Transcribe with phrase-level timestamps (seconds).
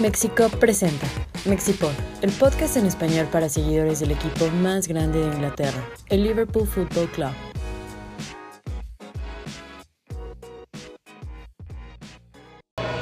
[0.00, 1.06] Mexico presenta
[1.44, 6.66] Mexipod, el podcast en español para seguidores del equipo más grande de Inglaterra, el Liverpool
[6.66, 7.30] Football Club.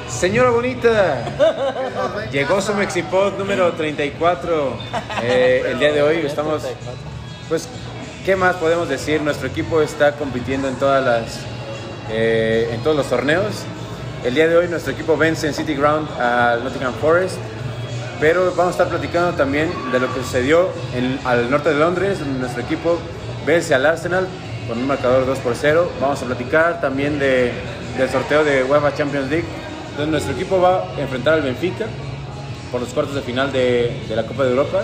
[0.09, 1.23] Señora bonita,
[2.33, 4.77] llegó su Mexipod número 34.
[5.23, 6.63] Eh, el día de hoy estamos,
[7.47, 7.69] pues,
[8.25, 9.21] ¿qué más podemos decir?
[9.21, 11.39] Nuestro equipo está compitiendo en todas las,
[12.09, 13.63] eh, en todos los torneos.
[14.23, 17.37] El día de hoy nuestro equipo vence en City Ground al Nottingham Forest,
[18.19, 22.19] pero vamos a estar platicando también de lo que sucedió en, al norte de Londres,
[22.19, 22.97] donde nuestro equipo
[23.45, 24.27] vence al Arsenal
[24.67, 25.89] con un marcador 2 por 0.
[26.01, 27.53] Vamos a platicar también de,
[27.97, 29.45] del sorteo de UEFA Champions League,
[29.95, 31.85] donde nuestro equipo va a enfrentar al Benfica
[32.73, 34.83] por los cuartos de final de, de la Copa de Europa.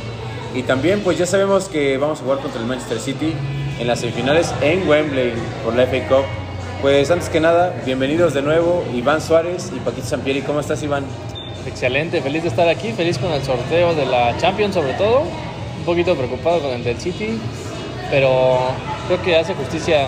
[0.53, 3.33] Y también pues ya sabemos que vamos a jugar contra el Manchester City
[3.79, 5.33] en las semifinales en Wembley
[5.65, 6.44] por la FA Cup.
[6.81, 10.41] Pues antes que nada, bienvenidos de nuevo Iván Suárez y Paquito Sampieri.
[10.41, 11.03] ¿Cómo estás Iván?
[11.65, 15.85] Excelente, feliz de estar aquí, feliz con el sorteo de la Champions sobre todo, un
[15.85, 17.39] poquito preocupado con el del City,
[18.11, 18.59] pero
[19.07, 20.07] creo que hace justicia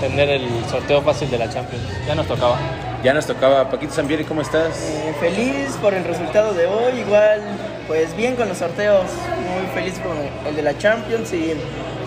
[0.00, 2.58] tener el sorteo fácil de la Champions, ya nos tocaba.
[3.02, 3.70] Ya nos tocaba.
[3.70, 4.90] Paquito Sampieri, ¿cómo estás?
[4.90, 7.40] Eh, feliz por el resultado de hoy, igual,
[7.86, 9.06] pues bien con los sorteos,
[9.56, 11.54] muy feliz con el de la Champions y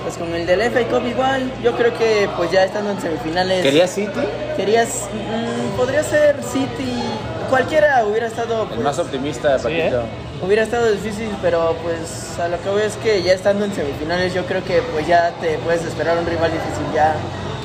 [0.04, 3.64] pues con el del FA Cup igual, yo creo que pues ya estando en semifinales...
[3.64, 4.22] ¿Querías City?
[4.56, 7.02] Querías, mm, podría ser City,
[7.50, 8.64] cualquiera hubiera estado...
[8.64, 10.02] El pues, más optimista, Sí, Paquito.
[10.02, 10.44] ¿eh?
[10.46, 14.34] Hubiera estado difícil, pero pues a lo que veo es que ya estando en semifinales
[14.34, 17.16] yo creo que pues ya te puedes esperar un rival difícil, ya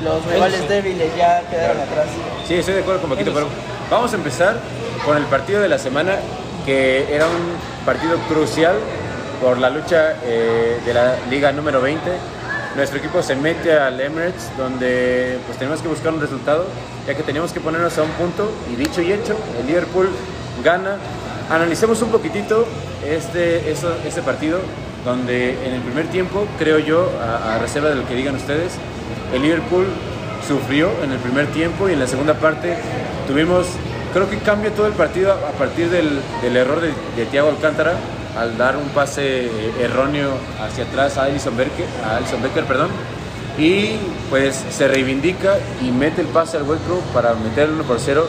[0.04, 0.68] los rivales sí.
[0.68, 2.06] débiles ya quedaron atrás.
[2.46, 3.48] Sí, estoy de acuerdo con Paquito, pero
[3.90, 4.60] vamos a empezar
[5.04, 6.16] con el partido de la semana,
[6.64, 8.76] que era un partido crucial
[9.40, 12.00] por la lucha eh, de la liga número 20.
[12.76, 16.66] Nuestro equipo se mete al Emirates, donde pues tenemos que buscar un resultado,
[17.06, 20.08] ya que teníamos que ponernos a un punto, y dicho y hecho, el Liverpool
[20.62, 20.96] gana.
[21.50, 22.66] Analicemos un poquitito
[23.04, 24.60] este, eso, este partido,
[25.04, 28.74] donde en el primer tiempo, creo yo, a, reserva de lo que digan ustedes,
[29.32, 29.86] el Liverpool
[30.46, 32.76] sufrió en el primer tiempo y en la segunda parte
[33.26, 33.66] tuvimos,
[34.12, 37.94] creo que cambia todo el partido a partir del, del error de, de Thiago Alcántara
[38.38, 39.50] al dar un pase
[39.80, 40.30] erróneo
[40.62, 42.88] hacia atrás a Alison Becker, a Alisson Becker perdón,
[43.58, 43.96] y
[44.30, 48.26] pues se reivindica y mete el pase al hueco para meter el 1 por 0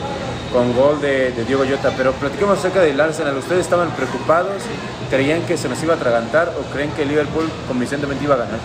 [0.51, 1.93] con gol de, de Diego Jota.
[1.95, 4.63] Pero platicamos acerca del Arsenal, ¿ustedes estaban preocupados?
[5.11, 8.59] ¿Creían que se nos iba a atragantar o creen que Liverpool convincentemente iba a ganar?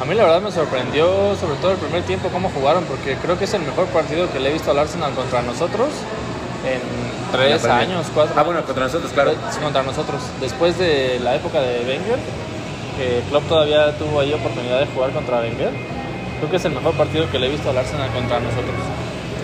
[0.00, 3.36] A mí la verdad me sorprendió sobre todo el primer tiempo cómo jugaron, porque creo
[3.36, 5.88] que es el mejor partido que le he visto al Arsenal contra nosotros
[6.66, 6.80] en
[7.32, 9.32] tres años, cuatro Ah, bueno, contra nosotros, claro.
[9.50, 10.20] Sí, contra nosotros.
[10.40, 12.18] Después de la época de Wenger,
[12.98, 15.70] que Klopp todavía tuvo ahí oportunidad de jugar contra Wenger,
[16.38, 18.76] creo que es el mejor partido que le he visto al Arsenal contra nosotros.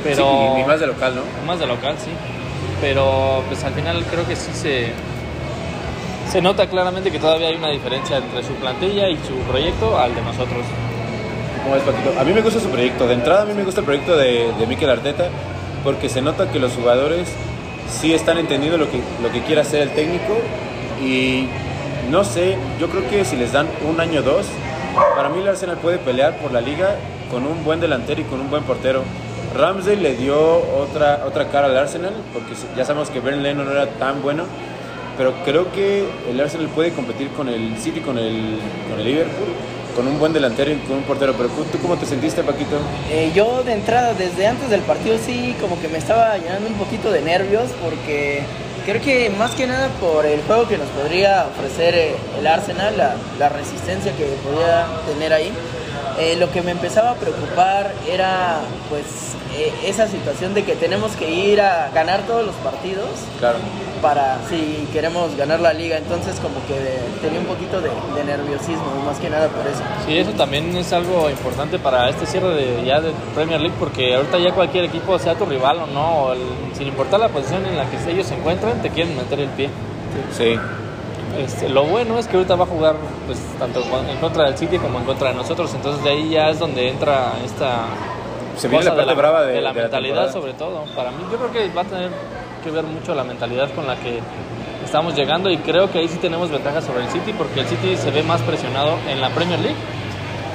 [0.05, 1.23] Pero Sí, y, y más de local, ¿no?
[1.47, 2.11] más de local, sí.
[2.81, 4.93] Pero pues al final creo que sí se
[6.31, 10.15] se nota claramente que todavía hay una diferencia entre su plantilla y su proyecto al
[10.15, 10.67] de nosotros.
[11.63, 12.21] ¿Cómo es, Paquito?
[12.21, 13.07] A mí me gusta su proyecto.
[13.07, 15.29] De entrada, a mí me gusta el proyecto de, de Mikel Arteta
[15.87, 17.29] porque se nota que los jugadores
[17.89, 20.37] sí están entendiendo lo que, lo que quiere hacer el técnico
[21.01, 21.47] y
[22.11, 24.47] no sé, yo creo que si les dan un año o dos,
[25.15, 26.97] para mí el Arsenal puede pelear por la liga
[27.31, 29.05] con un buen delantero y con un buen portero.
[29.57, 30.37] Ramsey le dio
[30.77, 34.43] otra, otra cara al Arsenal porque ya sabemos que Ben Leno no era tan bueno,
[35.17, 38.59] pero creo que el Arsenal puede competir con el City, con el,
[38.91, 39.51] con el Liverpool,
[39.97, 41.33] con un buen delantero y con un portero.
[41.37, 42.77] Pero ¿tú cómo te sentiste, Paquito?
[43.11, 46.75] Eh, yo de entrada, desde antes del partido sí, como que me estaba llenando un
[46.75, 48.43] poquito de nervios porque
[48.85, 52.97] creo que más que nada por el juego que nos podría ofrecer eh, el Arsenal,
[52.97, 55.51] la, la resistencia que podía tener ahí.
[56.21, 58.59] eh, lo que me empezaba a preocupar era
[58.91, 59.03] pues
[59.57, 63.09] eh, esa situación de que tenemos que ir a ganar todos los partidos
[63.39, 63.59] Claro.
[64.07, 65.97] Para si queremos ganar la liga.
[65.99, 66.77] Entonces como que
[67.21, 69.83] tenía un poquito de, de nerviosismo, más que nada por eso.
[70.07, 74.15] Sí, eso también es algo importante para este cierre de, ya de Premier League, porque
[74.15, 76.41] ahorita ya cualquier equipo, sea tu rival o no, o el-
[76.75, 79.69] sin importar la posición en la que ellos se encuentran, te quieren meter el pie.
[80.33, 80.55] Sí.
[81.39, 82.95] Este, lo bueno es que ahorita va a jugar
[83.27, 86.49] pues tanto en contra del City como en contra de nosotros, entonces de ahí ya
[86.51, 87.87] es donde entra esta
[88.57, 90.33] Se viene cosa la parte de la, brava de, de la de mentalidad temporada.
[90.33, 90.85] sobre todo.
[90.95, 92.11] Para mí yo creo que va a tener
[92.67, 94.19] que ver mucho la mentalidad con la que
[94.85, 97.97] estamos llegando y creo que ahí sí tenemos ventaja sobre el City porque el City
[97.97, 99.77] se ve más presionado en la Premier League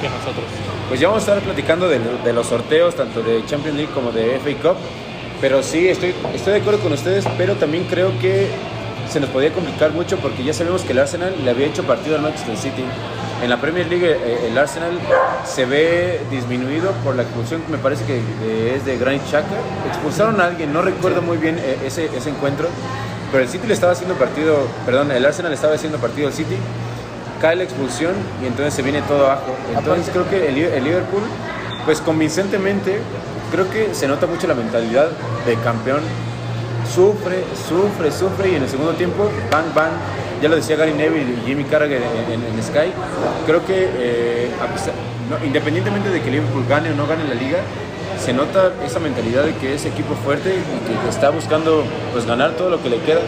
[0.01, 0.45] que nosotros.
[0.89, 4.11] Pues ya vamos a estar platicando de, de los sorteos, tanto de Champions League como
[4.11, 4.77] de FA Cup.
[5.39, 8.49] Pero sí, estoy, estoy de acuerdo con ustedes, pero también creo que
[9.09, 12.17] se nos podía complicar mucho porque ya sabemos que el Arsenal le había hecho partido
[12.17, 12.83] al Manchester City.
[13.41, 14.99] En la Premier League eh, el Arsenal
[15.45, 19.55] se ve disminuido por la expulsión que me parece que eh, es de Granit Xhaka.
[19.87, 22.67] Expulsaron a alguien, no recuerdo muy bien eh, ese, ese encuentro,
[23.31, 26.33] pero el City le estaba haciendo partido, perdón, el Arsenal le estaba haciendo partido al
[26.33, 26.55] City,
[27.41, 29.55] cae la expulsión y entonces se viene todo abajo.
[29.75, 31.23] Entonces creo que el, el Liverpool,
[31.85, 32.99] pues convincentemente,
[33.51, 35.09] creo que se nota mucho la mentalidad
[35.47, 36.01] de campeón.
[36.93, 39.91] Sufre, sufre, sufre y en el segundo tiempo, van, van,
[40.41, 42.91] ya lo decía Gary Neville y Jimmy Carragher en, en- en Sky,
[43.45, 44.93] creo que eh, a pesar-
[45.29, 47.59] no, independientemente de que Liverpool gane o no gane la liga,
[48.19, 52.51] se nota esa mentalidad de que es equipo fuerte y que está buscando pues ganar
[52.51, 53.21] todo lo que le queda.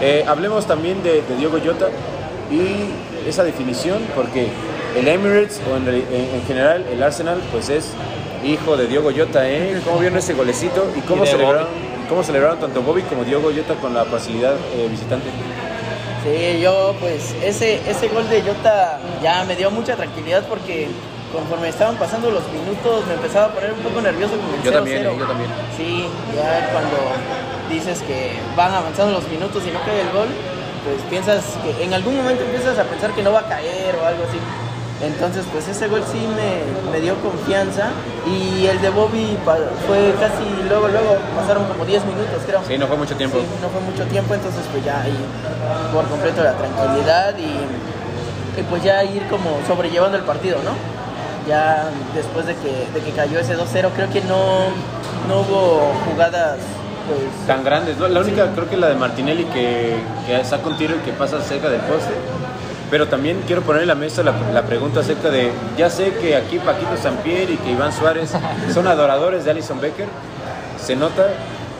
[0.00, 1.88] Eh, hablemos también de, de Diogo Jota
[2.50, 4.48] y esa definición, porque
[4.96, 7.90] el Emirates o en, general el Arsenal pues es
[8.44, 9.80] hijo de Diogo Jota, ¿eh?
[9.84, 11.66] ¿Cómo vieron ese golecito y cómo Y celebraron,
[12.08, 15.26] cómo celebraron tanto Bobby como Diogo Jota con la facilidad eh, visitante?
[16.22, 20.88] Sí, yo pues ese, ese gol de Jota ya me dio mucha tranquilidad porque
[21.32, 24.70] conforme estaban pasando los minutos me empezaba a poner un poco nervioso con el Yo
[24.70, 24.74] 0-0.
[24.74, 25.50] también, eh, yo también.
[25.76, 26.04] Sí,
[26.36, 26.96] ya cuando
[27.70, 30.28] dices que van avanzando los minutos y no cae el gol,
[30.84, 34.04] pues piensas que en algún momento empiezas a pensar que no va a caer o
[34.04, 34.38] algo así.
[35.02, 37.88] Entonces, pues ese gol sí me, me dio confianza
[38.26, 39.38] y el de Bobby
[39.86, 42.60] fue casi luego, luego pasaron como 10 minutos, creo.
[42.68, 43.38] Sí, no fue mucho tiempo.
[43.38, 45.16] Sí, no fue mucho tiempo, entonces pues ya ahí
[45.94, 50.72] por completo la tranquilidad y, y pues ya ir como sobrellevando el partido, ¿no?
[51.48, 54.68] Ya después de que, de que cayó ese 2-0, creo que no,
[55.28, 56.58] no hubo jugadas
[57.08, 57.46] pues...
[57.46, 58.06] Tan grandes, ¿no?
[58.06, 61.40] La única creo que la de Martinelli que, que saca un tiro y que pasa
[61.40, 62.12] cerca del poste.
[62.90, 66.34] Pero también quiero poner en la mesa la, la pregunta acerca de, ya sé que
[66.34, 68.32] aquí Paquito Sampier y que Iván Suárez
[68.74, 70.06] son adoradores de Alison Becker,
[70.84, 71.28] se nota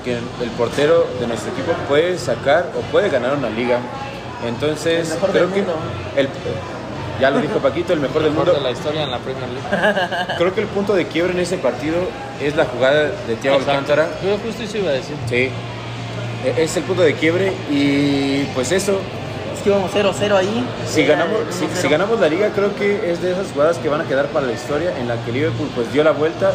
[0.04, 3.78] que el portero de nuestro equipo puede sacar o puede ganar una liga.
[4.46, 5.74] Entonces, El mejor creo del que mundo.
[6.16, 6.28] el,
[7.20, 8.60] ya lo dijo Paquito, el mejor del Mejor mundo.
[8.60, 10.26] de la historia en la Premier League.
[10.38, 11.96] Creo que el punto de quiebre en ese partido
[12.40, 13.70] es la jugada de Thiago Exacto.
[13.72, 14.08] Alcántara.
[14.24, 15.14] Yo justo eso iba a decir.
[15.28, 15.50] Sí,
[16.46, 19.19] e- es el punto de quiebre y pues eso, Es
[19.60, 20.66] que íbamos 0-0 ahí.
[20.86, 21.68] si ganamos, si, 1-0.
[21.82, 24.46] si ganamos la liga creo que es de esas jugadas que van a quedar para
[24.46, 26.52] la historia en la que Liverpool pues dio la vuelta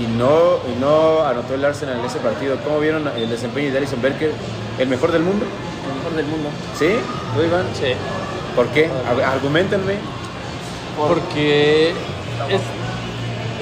[0.00, 2.56] y no, y no anotó el Arsenal en ese partido.
[2.64, 4.32] ¿Cómo vieron el desempeño de Alison Becker?
[4.78, 5.44] ¿El mejor del mundo?
[5.88, 6.48] El mejor del mundo.
[6.78, 6.88] ¿Sí?
[7.34, 7.64] ¿Tú Iván?
[7.74, 7.92] Sí.
[8.54, 8.88] ¿Por qué?
[9.08, 9.94] Ar- Argumentenme.
[10.96, 11.90] Porque
[12.48, 12.60] es,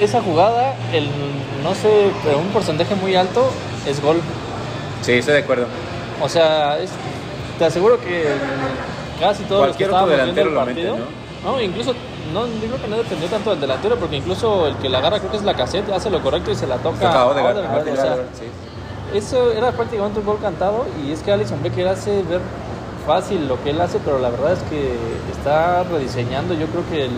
[0.01, 1.07] esa jugada, el,
[1.63, 3.49] no sé, pero un porcentaje muy alto
[3.87, 4.17] es gol.
[5.01, 5.65] Sí, estoy de acuerdo.
[6.21, 6.89] O sea, es-
[7.57, 8.25] te aseguro que
[9.19, 11.05] casi todos los que Cualquier otro estábamos viendo delantero el lo mete, partido,
[11.43, 11.61] ¿no?
[11.61, 11.93] incluso
[12.33, 15.31] no digo que no dependió tanto del delantero porque incluso el que la agarra creo
[15.31, 17.77] que es la cassette hace lo correcto y se la toca, Toca a Odegaard, Odegaard,
[17.77, 19.17] a o sea, Odegaard, sí.
[19.17, 22.41] eso era prácticamente un gol cantado y es que Alison Becker hace ver
[23.05, 24.91] fácil lo que él hace pero la verdad es que
[25.31, 27.11] está rediseñando yo creo que el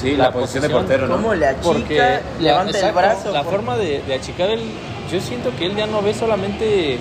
[0.00, 1.16] Sí, la, La posición de posición, portero, ¿no?
[1.16, 1.62] ¿Cómo le achica?
[1.72, 3.32] porque la- levanta el exacto, brazo.
[3.32, 4.60] la por- forma de, de achicar el
[5.10, 7.00] yo siento que él ya no ve solamente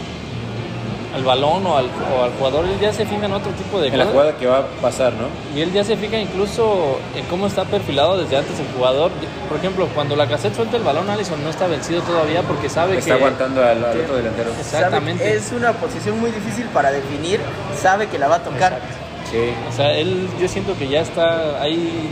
[1.16, 3.88] al balón o al, o al jugador él ya se fija en otro tipo de
[3.88, 5.28] En la cosas jugada que va a pasar, ¿no?
[5.58, 9.12] y él ya se fija incluso en cómo está perfilado desde antes el jugador
[9.48, 12.98] por ejemplo cuando la cassette suelta el balón Allison no está vencido todavía porque sabe
[12.98, 14.50] Está que aguantando al, al otro delantero.
[14.52, 17.40] sabe- exactamente es una posición muy difícil para definir,
[17.82, 18.74] sabe que la va a tocar.
[18.74, 18.96] Exacto.
[19.32, 19.54] Sí.
[19.70, 22.10] O sea, él yo siento que ya está ahí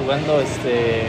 [0.00, 1.02] jugando este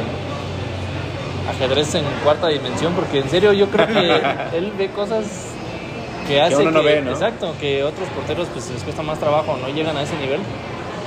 [1.49, 4.21] ajedrez en cuarta dimensión porque en serio yo creo que
[4.57, 5.23] él ve cosas
[6.27, 7.11] que hace uno no que- ve, ¿no?
[7.11, 10.39] exacto, que otros porteros pues les cuesta más trabajo, no llegan a ese nivel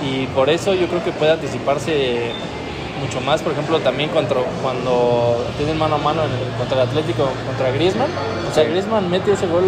[0.02, 2.32] y por eso yo creo que puede anticiparse
[3.00, 6.88] mucho más, por ejemplo, también contra, cuando tienen mano a mano en el- contra el
[6.88, 8.08] Atlético, contra Griezmann,
[8.50, 8.70] o sea, Sí.
[8.70, 9.64] Griezmann mete ese gol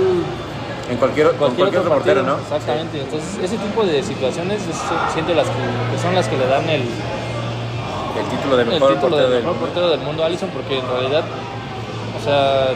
[0.90, 2.22] En cualquier, con cualquier, cualquier otro portero.
[2.24, 2.38] ¿no?
[2.38, 3.00] Exactamente.
[3.00, 5.62] Entonces, ese tipo de situaciones es- siento las que,
[5.92, 9.34] que son las que le dan el, El título de el mejor título portero de
[9.36, 9.66] del mejor mundo.
[9.66, 11.24] portero del mundo a Alisson porque en realidad,
[12.20, 12.68] o sea,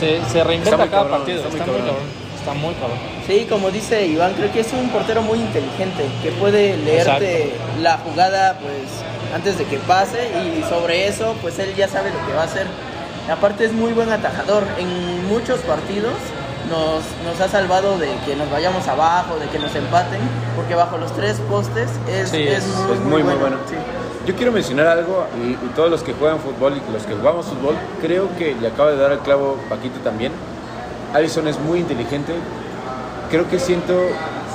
[0.00, 1.38] se, se reinventa cada cabrón, partido.
[1.42, 1.86] está Está muy cabrón.
[1.86, 2.30] cabrón.
[2.40, 2.98] Está muy cabrón.
[3.26, 7.98] Sí, como dice Iván, creo que es un portero muy inteligente, que puede leerte la
[7.98, 8.88] jugada pues
[9.34, 10.18] antes de que pase
[10.58, 12.66] y sobre eso pues él ya sabe lo que va a hacer.
[13.30, 16.14] Aparte es muy buen atajador, en muchos partidos
[16.70, 20.20] nos, nos ha salvado de que nos vayamos abajo, de que nos empaten,
[20.56, 23.56] porque bajo los tres postes es, Sí, es es- muy, Es muy, muy bueno.
[23.68, 23.76] Sí.
[24.26, 27.46] Yo quiero mencionar algo, y, y todos los que juegan fútbol y los que jugamos
[27.46, 30.32] fútbol, creo que le acaba de dar el clavo Paquito también.
[31.14, 32.34] Allison es muy inteligente.
[33.30, 33.94] Creo que siento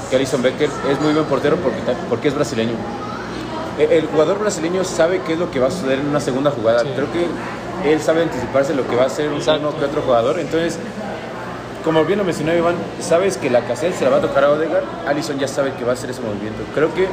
[0.09, 1.79] que Alison Becker es muy buen portero porque,
[2.09, 2.73] porque es brasileño.
[3.79, 6.51] E- El jugador brasileño sabe qué es lo que va a suceder en una segunda
[6.51, 6.81] jugada.
[6.81, 6.89] Sí.
[6.95, 9.67] Creo que él sabe anticiparse lo que va a hacer Exacto.
[9.69, 10.39] uno que otro jugador.
[10.39, 10.77] Entonces,
[11.83, 14.51] como bien lo mencionó Iván, sabes que la cassette se la va a tocar a
[14.51, 16.61] Odegaard, Allison ya sabe que va a hacer ese movimiento.
[16.73, 17.07] Creo que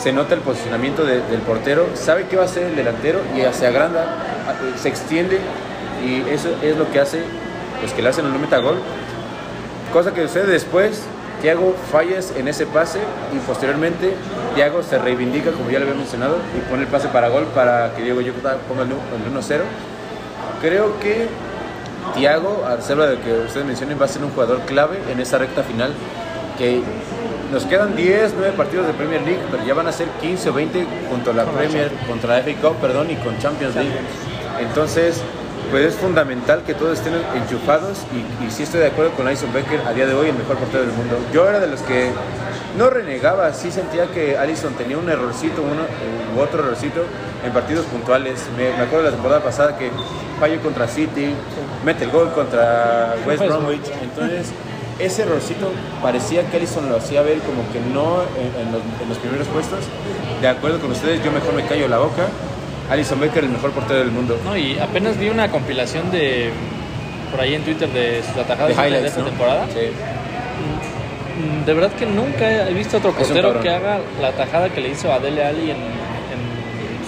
[0.00, 3.40] se nota el posicionamiento de- del portero, sabe qué va a hacer el delantero y
[3.54, 4.16] se agranda,
[4.80, 5.38] se extiende
[6.04, 7.22] y eso es lo que hace
[7.80, 8.76] pues que el Arsenal no meta gol.
[9.92, 11.02] cosa que sucede después,
[11.40, 12.98] Thiago fallas en ese pase
[13.34, 14.12] y posteriormente
[14.54, 17.94] Thiago se reivindica, como ya le había mencionado, y pone el pase para gol para
[17.94, 19.62] que Diego Jota ponga el 1-0.
[20.60, 21.28] Creo que
[22.14, 25.38] Thiago, a reserva de que ustedes mencionen, va a ser un jugador clave en esa
[25.38, 25.92] recta final
[26.58, 26.82] que
[27.52, 30.52] nos quedan 10, 9 partidos de Premier League, pero ya van a ser 15 o
[30.52, 33.98] 20 contra la Premier, contra la FA Cup, perdón, y con Champions League.
[34.60, 35.22] Entonces,
[35.70, 39.52] pues es fundamental que todos estén enchufados y, y sí estoy de acuerdo con Alison
[39.52, 41.18] Becker, a día de hoy el mejor portero del mundo.
[41.32, 42.10] Yo era de los que
[42.76, 45.82] no renegaba, sí sentía que Alison tenía un errorcito, uno
[46.36, 47.02] u otro errorcito
[47.44, 48.40] en partidos puntuales.
[48.56, 49.90] Me, me acuerdo de la temporada pasada que
[50.40, 51.34] falló contra City,
[51.84, 54.52] mete el gol contra West Bromwich, entonces
[54.98, 55.70] ese errorcito
[56.02, 59.46] parecía que Allison lo hacía ver como que no en, en los, en los primeros
[59.48, 59.80] puestos.
[60.40, 62.26] De acuerdo con ustedes, yo mejor me callo la boca.
[62.90, 64.38] Alison Becker, el mejor portero del mundo.
[64.44, 66.50] No, y apenas vi una compilación de
[67.30, 69.26] por ahí en Twitter de sus atajadas de, esta ¿no?
[69.26, 69.66] temporada.
[69.66, 69.88] Sí.
[71.38, 74.88] Mm, De verdad que nunca he visto otro portero que haga la tajada que le
[74.90, 75.76] hizo a Dele Alli en,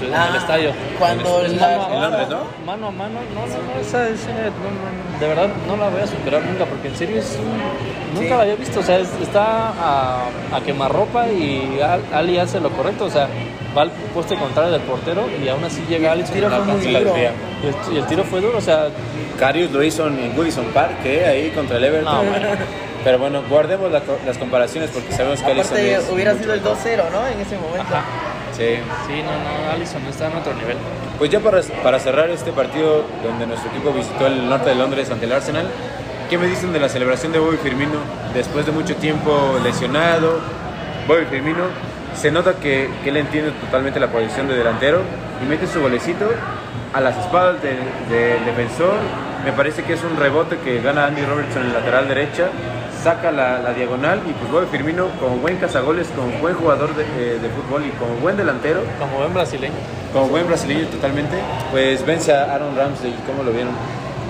[0.00, 0.71] en su- en Ah, el estadio.
[0.99, 2.66] Cuando Es la- mano, a en Londres, mano, ¿no?
[2.66, 6.07] mano a mano, no, no, no, esa, no, no, de verdad no la voy a
[6.07, 8.35] superar nunca porque en serio es un- nunca Sí.
[8.37, 12.71] la había visto, o sea, es- está a, a quemarropa y Al- Ali hace lo
[12.71, 13.28] correcto, o sea,
[13.76, 17.14] va al poste contrario del portero y aún así llega Ali tiro fue muy duro.
[17.16, 18.88] y el, y el tiro fue duro, o sea,
[19.38, 21.25] Karius lo hizo en Goodison Park, ¿eh?
[21.26, 22.12] ahí contra el Everton.
[22.26, 22.49] No, bueno.
[23.02, 26.61] Pero bueno, guardemos la co- las comparaciones porque sabemos que Aparte es hubiera sido el
[26.61, 26.76] mejor.
[26.76, 27.26] 2-0, ¿no?
[27.28, 27.95] En ese momento.
[27.95, 28.04] ajá.
[28.61, 28.76] Sí.
[29.07, 30.76] Sí, no, no, Allison está en otro nivel.
[31.19, 35.11] Pues ya para, para cerrar este partido donde nuestro equipo visitó el norte de Londres
[35.11, 35.67] ante el Arsenal,
[36.29, 37.99] ¿qué me dicen de la celebración de Bobby Firmino
[38.35, 40.40] después de mucho tiempo lesionado?
[41.09, 41.64] Bobby Firmino
[42.14, 45.00] se nota que, que él entiende totalmente la posición de delantero
[45.43, 46.26] y mete su golecito
[46.93, 47.79] a las espaldas del
[48.11, 48.97] del defensor.
[49.43, 52.49] Me parece que es un rebote que gana Andy Robertson en el lateral derecha,
[53.02, 57.02] saca la, la diagonal y pues Bobby Firmino como buen cazagoles, como buen jugador de,
[57.04, 59.75] eh, de fútbol y como buen delantero, Como buen brasileño.
[60.12, 61.37] como buen brasileño totalmente,
[61.71, 63.14] pues vence a Aaron Ramsey.
[63.26, 63.73] ¿Cómo lo vieron?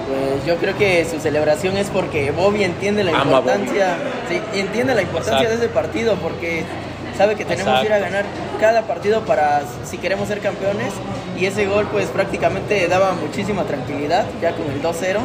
[0.08, 3.96] Pues yo creo que su celebración es porque Bobby entiende la importancia,
[4.28, 5.58] sí, entiende la importancia Exacto.
[5.60, 6.64] de ese partido porque
[7.16, 8.24] sabe que tenemos que ir a ganar
[8.60, 10.92] cada partido para si queremos ser campeones
[11.38, 15.18] y ese gol pues prácticamente daba muchísima tranquilidad ya con el 2-0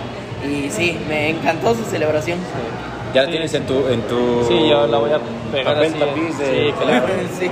[0.47, 2.37] y sí, me encantó su celebración.
[3.15, 3.31] Ya la Sí.
[3.31, 5.19] tienes en tu, en tu Sí, yo la voy a
[5.51, 5.99] pegar papel así.
[5.99, 7.05] tapiz de Sí, claro.
[7.39, 7.49] sí.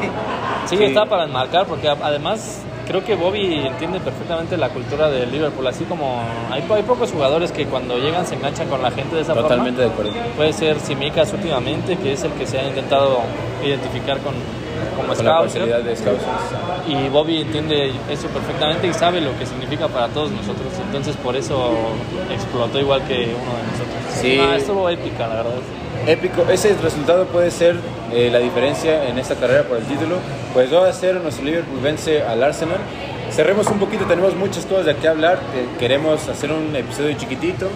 [0.67, 0.83] Sí, Sí.
[0.83, 5.85] está para enmarcar porque además creo que Bobby entiende perfectamente la cultura del Liverpool, así
[5.85, 9.33] como hay, hay pocos jugadores que cuando llegan se enganchan con la gente de esa
[9.33, 10.11] Totalmente de forma.
[10.11, 10.29] acuerdo.
[10.35, 13.19] Puede ser Simicas últimamente, que es el que se ha intentado
[13.65, 14.33] identificar con,
[14.95, 15.89] como Con la scout, posibilidad creo.
[15.91, 16.23] de scouts.
[16.87, 21.35] y Bobby entiende eso perfectamente y sabe lo que significa para todos nosotros, entonces por
[21.35, 21.71] eso
[22.31, 24.21] explotó igual que uno de nosotros.
[24.21, 24.39] Sí.
[24.41, 25.51] Ah, estuvo épica, la verdad.
[26.07, 27.75] Épico, ese resultado puede ser
[28.11, 30.17] eh, la diferencia en esta carrera por el título.
[30.53, 32.77] Pues 2 a 0 nuestro Liverpool vence al Arsenal.
[33.31, 35.39] Cerremos un poquito, tenemos muchas cosas de qué hablar.
[35.55, 37.69] eh, queremos hacer un episodio chiquitito.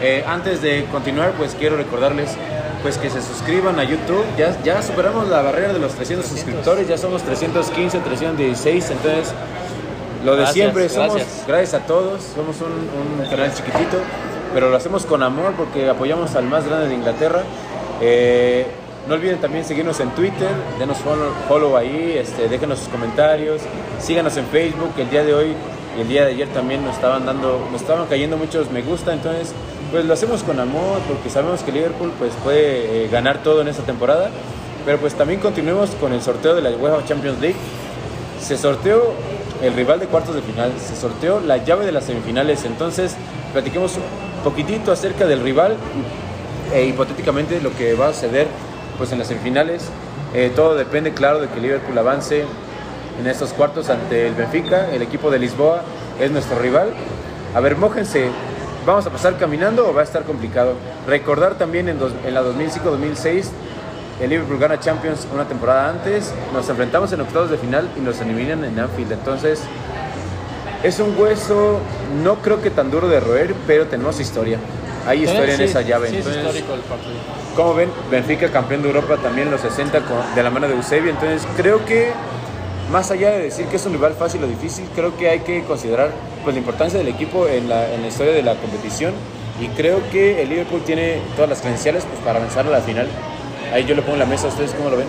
[0.00, 2.36] Eh, antes de continuar, pues quiero recordarles
[2.82, 4.24] pues que se suscriban a YouTube.
[4.36, 8.90] Ya, ya superamos la barrera de los 300 suscriptores, ya somos 315, 316.
[8.90, 9.32] Entonces,
[10.24, 11.44] lo de Gracias, siempre, somos, gracias.
[11.46, 13.98] gracias a todos, somos un, un canal chiquitito,
[14.54, 17.42] pero lo hacemos con amor porque apoyamos al más grande de Inglaterra.
[18.00, 18.66] Eh,
[19.08, 20.48] no olviden también seguirnos en Twitter,
[20.78, 23.62] denos follow, follow ahí, este, déjenos sus comentarios,
[24.00, 25.54] síganos en Facebook, el día de hoy
[25.98, 29.12] y el día de ayer también nos estaban dando, nos estaban cayendo muchos me gusta,
[29.12, 29.52] entonces
[29.92, 33.68] pues lo hacemos con amor porque sabemos que Liverpool pues puede eh, ganar todo en
[33.68, 34.30] esta temporada,
[34.86, 37.56] pero pues también continuemos con el sorteo de la UEFA Champions League.
[38.40, 39.12] Se sorteó
[39.62, 43.16] el rival de cuartos de final, se sorteó la llave de las semifinales, entonces
[43.52, 45.76] platiquemos un poquitito acerca del rival
[46.72, 48.48] e hipotéticamente lo que va a suceder
[48.96, 49.90] pues en las semifinales.
[50.34, 52.46] Eh, todo depende claro de que Liverpool avance
[53.20, 55.82] en estos cuartos ante el Benfica, el equipo de Lisboa
[56.18, 56.94] es nuestro rival.
[57.54, 58.30] A ver, mójense,
[58.86, 60.74] ¿vamos a pasar caminando o va a estar complicado?
[61.06, 63.46] Recordar también en, dos- en la 2005-2006
[64.20, 68.20] el Liverpool gana Champions una temporada antes, nos enfrentamos en octavos de final y nos
[68.20, 69.10] eliminan en Anfield.
[69.12, 69.60] Entonces,
[70.82, 71.78] es un hueso,
[72.22, 74.58] no creo que tan duro de roer, pero tenemos historia.
[75.06, 76.08] Hay historia en esa llave.
[76.10, 77.14] Sí, es histórico el partido.
[77.56, 80.74] como ven, Benfica campeón de Europa también en los 60 con- de la mano de
[80.74, 81.10] Eusebio.
[81.10, 82.12] Entonces, creo que
[82.92, 85.64] más allá de decir que es un rival fácil o difícil, creo que hay que
[85.64, 86.10] considerar
[86.42, 89.12] pues, la importancia del equipo en la, en la historia de la competición.
[89.60, 93.06] Y creo que el Liverpool tiene todas las credenciales pues, para avanzar a la final.
[93.72, 95.06] Ahí yo le pongo en la mesa a ustedes, ¿cómo lo ven?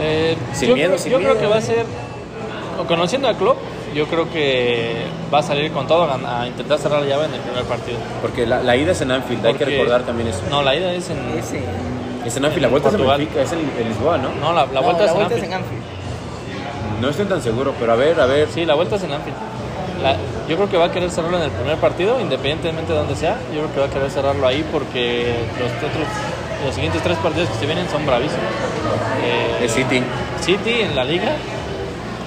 [0.00, 1.30] Eh, Sin yo miedo, creo, sin yo miedo.
[1.32, 1.84] creo que va a ser,
[2.80, 3.58] o conociendo a Klopp,
[3.94, 7.34] yo creo que va a salir con todo a, a intentar cerrar la llave en
[7.34, 7.98] el primer partido.
[8.20, 10.40] Porque la, la ida es en Anfield, hay que recordar también eso.
[10.50, 11.18] No, la ida es en.
[11.38, 11.60] Ese.
[12.26, 13.18] Es en Anfield, la vuelta es en Portugal.
[13.20, 14.30] Benfica, es en, en Lisboa, ¿no?
[14.40, 15.82] No, la, la No, vuelta la es en vuelta es en Anfield.
[17.00, 18.48] No estoy tan seguro, pero a ver, a ver.
[18.52, 19.36] Sí, la vuelta es en Anfield.
[20.02, 20.16] La-
[20.48, 23.36] yo creo que va a querer cerrarlo en el primer partido, independientemente de donde sea.
[23.54, 26.06] Yo creo que va a querer cerrarlo ahí porque los otros,
[26.66, 28.40] los siguientes tres partidos que se vienen son bravísimos.
[29.24, 30.02] Eh, El City,
[30.40, 31.32] City en la Liga,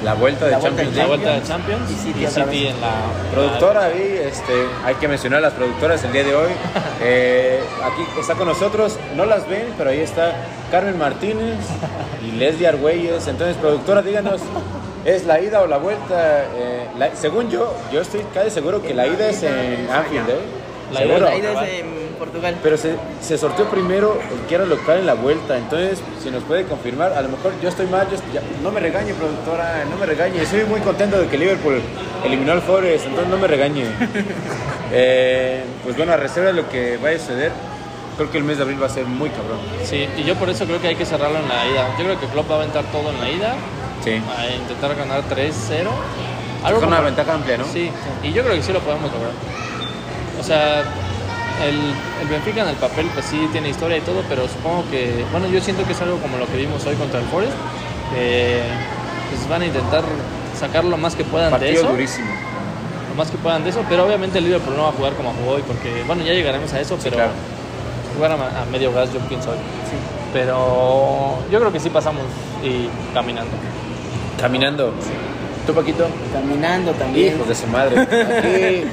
[0.03, 1.95] la vuelta de La vuelta Champions la vuelta de Champions Y
[2.27, 2.91] City y en la
[3.33, 4.53] Productora ahí, este,
[4.85, 6.49] hay que mencionar a las productoras el día de hoy.
[7.07, 10.31] Eh, aquí está con nosotros, no las ven, pero ahí está
[10.71, 11.57] Carmen Martínez
[12.25, 13.27] y Leslie Argüelles.
[13.27, 14.39] Entonces, productora, díganos,
[15.05, 16.45] ¿es la ida o la vuelta?
[16.55, 20.35] Eh, la- según yo, yo estoy casi seguro que la ida es en Anfield, ¿eh?
[20.91, 21.25] La ida Seguro.
[21.29, 22.55] La ida es en Portugal.
[22.61, 26.43] Pero se, se sorteó primero el que era local en la vuelta, entonces si nos
[26.43, 29.97] puede confirmar, a lo mejor yo estoy mal, yo- ya- no me regañe productora, no
[29.97, 31.81] me regañe, estoy muy contento de que Liverpool
[32.23, 33.85] eliminó al Forest, entonces no me regañe.
[34.91, 37.51] Eh, pues bueno, a reserva de lo que vaya a suceder,
[38.17, 39.57] creo que el mes de abril va a ser muy cabrón.
[39.83, 41.89] Sí, y yo por eso creo que hay que cerrarlo en la ida.
[41.97, 43.55] Yo creo que Klopp va a aventar todo en la ida,
[44.03, 44.21] Sí.
[44.37, 45.89] a intentar ganar 3-0.
[46.63, 47.65] Con una como- ventaja amplia, ¿no?
[47.71, 47.91] Sí,
[48.23, 49.31] y yo creo que sí lo podemos lograr.
[50.39, 50.79] O sea,
[51.63, 51.75] el,
[52.21, 55.47] el Benfica en el papel pues sí tiene historia y todo, pero supongo que, bueno,
[55.47, 57.53] yo siento que es algo como lo que vimos hoy contra el Forest,
[58.13, 58.61] que
[59.29, 60.03] pues van a intentar
[60.59, 62.27] sacar lo más que puedan de Partido eso, durísimo.
[63.09, 65.33] lo más que puedan de eso, pero obviamente el Liverpool no va a jugar como
[65.33, 67.31] jugó hoy, porque, bueno, ya llegaremos a eso, pero claro.
[68.15, 69.57] jugar a, a medio gas yo pienso hoy.
[70.33, 72.23] Pero yo creo que sí pasamos
[72.63, 73.51] y caminando.
[74.39, 74.93] Caminando.
[75.65, 76.07] ¿Tú, Paquito?
[76.31, 77.35] Caminando también.
[77.35, 78.01] Hijos de su madre.
[78.01, 78.85] Aquí,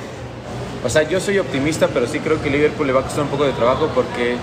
[0.85, 3.31] o sea, yo soy optimista, pero sí creo que Liverpool le va a costar un
[3.31, 4.37] poco de trabajo porque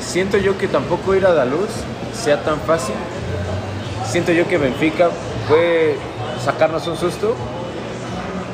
[0.00, 1.68] siento yo que tampoco ir a la luz
[2.14, 2.94] sea tan fácil.
[4.08, 5.10] Siento yo que Benfica
[5.48, 5.96] puede
[6.44, 7.34] sacarnos un susto,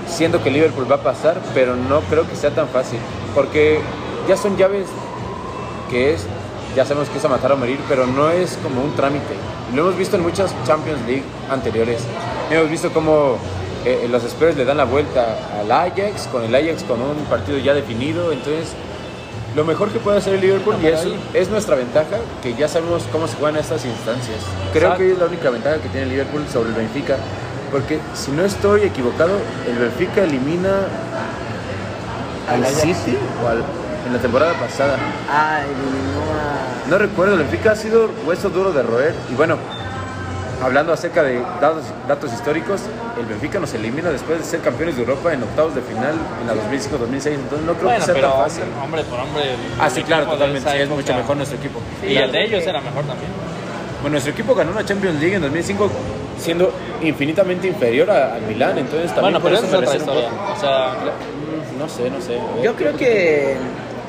[0.09, 2.99] siendo que Liverpool va a pasar, pero no creo que sea tan fácil.
[3.35, 3.81] Porque
[4.29, 4.87] ya son llaves
[5.91, 6.27] que es,
[6.75, 9.35] ya sabemos que es a matar o morir, pero no es como un trámite.
[9.75, 12.03] Lo hemos visto en muchas Champions League anteriores.
[12.51, 13.37] Hemos visto cómo
[13.85, 17.59] eh, los Spurs le dan la vuelta al Ajax, con el Ajax con un partido
[17.59, 18.33] ya definido.
[18.33, 18.73] Entonces,
[19.57, 23.05] lo mejor que puede hacer el Liverpool, y eso es nuestra ventaja, que ya sabemos
[23.11, 24.39] cómo se juegan estas instancias.
[24.73, 24.99] Creo Exacto.
[24.99, 27.17] que es la única ventaja que tiene el Liverpool sobre el Benfica.
[27.71, 29.33] Porque si no estoy equivocado,
[29.67, 30.87] el Benfica elimina
[32.51, 32.67] al.
[32.67, 33.65] City o al-
[34.07, 34.97] en la temporada pasada.
[35.31, 36.89] Ah, eliminó a.
[36.91, 39.15] No recuerdo, el Benfica ha sido hueso duro de roer.
[39.31, 39.57] Y bueno,
[40.63, 42.81] hablando acerca de datos, datos históricos,
[43.19, 46.47] el Benfica nos elimina después de ser campeones de Europa en octavos de final en
[46.47, 47.35] la 2005-2006.
[47.35, 48.65] Entonces no creo Bueno, que sea pero tan fácil.
[48.83, 49.43] hombre por hombre.
[49.81, 50.71] Ah, sí, claro, totalmente.
[50.71, 51.81] sí, es mucho mejor nuestro equipo.
[52.07, 53.31] Y el de ellos era mejor también.
[54.01, 55.89] Bueno, nuestro equipo ganó una Champions League en 2005
[56.39, 58.77] siendo infinitamente inferior a- al Milán.
[58.79, 60.29] Entonces también Bueno, por pero eso esa es me otra historia.
[60.31, 60.53] poco.
[60.53, 60.95] O sea,
[61.79, 62.39] No sé, no sé.
[62.63, 63.57] Yo creo que.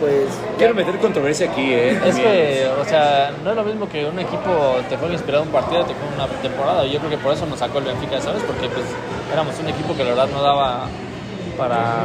[0.04, 0.28] Pues.
[0.58, 1.98] Quiero meter controversia aquí, ¿eh?
[2.06, 5.50] es que, o sea, no es lo mismo que un equipo te juegue inspirado un
[5.50, 6.86] partido, te juegue una temporada.
[6.86, 8.44] Yo creo que por eso nos sacó el Benfica, ¿sabes?
[8.44, 8.86] Porque pues
[9.32, 10.88] éramos un equipo que la verdad no daba
[11.58, 12.04] para,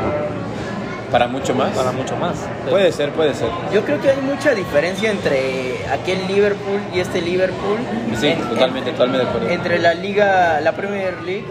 [1.11, 1.70] Para mucho más.
[1.70, 2.37] para mucho más.
[2.70, 3.48] Puede ser, puede ser.
[3.72, 7.78] Yo creo que hay mucha diferencia entre aquel Liverpool y este Liverpool.
[8.20, 9.48] Sí, En- totalmente, totalmente de acuerdo.
[9.50, 11.44] entre la liga, la Premier League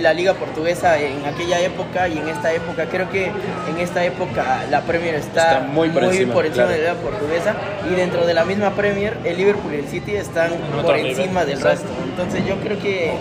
[0.00, 2.86] la liga portuguesa en aquella época y en esta época.
[2.86, 6.68] Creo que en esta época la Premier está, Está muy por encima, claro.
[6.70, 7.54] de la liga portuguesa
[7.90, 10.50] y dentro de la misma Premier el Liverpool y el City están
[10.82, 11.84] por nivel, encima del exacto.
[11.88, 12.02] resto.
[12.04, 13.12] Entonces yo creo que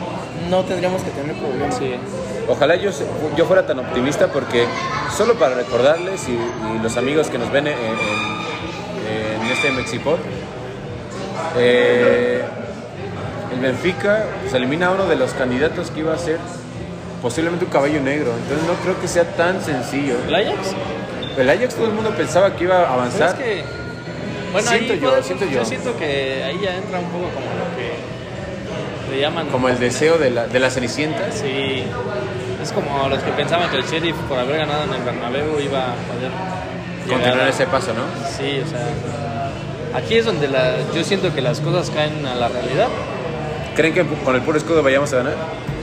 [0.50, 1.78] no tendríamos que tener problemas.
[1.78, 1.94] Sí.
[2.48, 3.06] Ojalá yo, se-
[3.38, 4.66] yo fuera tan optimista porque
[5.16, 10.18] solo para recordarles y, y los amigos que nos ven en, en- en este Mexipod,
[11.58, 12.42] eh,
[13.54, 16.38] el Benfica se elimina a uno de los candidatos que iba a ser
[17.22, 18.32] posiblemente un caballo negro.
[18.44, 20.16] Entonces no creo que sea tan sencillo.
[20.28, 20.58] ¿El Ajax?
[21.38, 23.30] El Ajax todo el mundo pensaba que iba a Pero avanzar.
[23.30, 23.64] es que.
[24.52, 25.52] Bueno, Siento ahí yo, siento yo.
[25.60, 29.48] yo siento que ahí ya entra un poco como lo que le llaman.
[29.48, 31.32] Como el deseo de la, de la Cenicienta.
[31.32, 31.84] Sí.
[32.62, 35.92] Es como los que pensaban que el Sheriff, por haber ganado en el Bernabéu, iba
[35.92, 36.32] a poder.
[37.08, 38.04] Continuar a- ese paso, ¿no?
[38.38, 38.88] Sí, o sea.
[39.98, 42.88] Aquí es donde la, yo siento que las cosas caen a la realidad.
[43.76, 45.34] ¿Creen que con el puro escudo vayamos a ganar?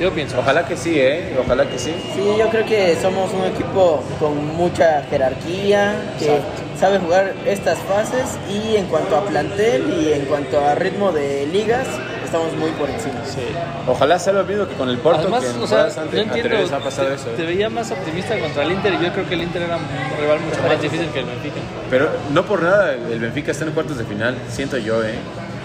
[0.01, 0.39] Yo pienso.
[0.39, 1.37] Ojalá que sí, ¿eh?
[1.45, 1.93] Ojalá que sí.
[2.15, 6.39] Sí, yo creo que somos un equipo con mucha jerarquía, que
[6.79, 11.47] sabe jugar estas fases y en cuanto a plantel y en cuanto a ritmo de
[11.47, 11.87] ligas,
[12.25, 13.25] estamos muy por encima.
[13.25, 13.41] Sí.
[13.89, 16.77] Ojalá sea lo mismo que con el Porto, Además, que en o sea, no entiendo.
[16.77, 17.31] ha pasado te, eso.
[17.31, 17.35] ¿eh?
[17.37, 19.83] te veía más optimista contra el Inter y yo creo que el Inter era un
[20.21, 21.57] rival mucho más difícil que el Benfica.
[21.91, 25.15] Pero no por nada el Benfica está en cuartos de final, siento yo, ¿eh?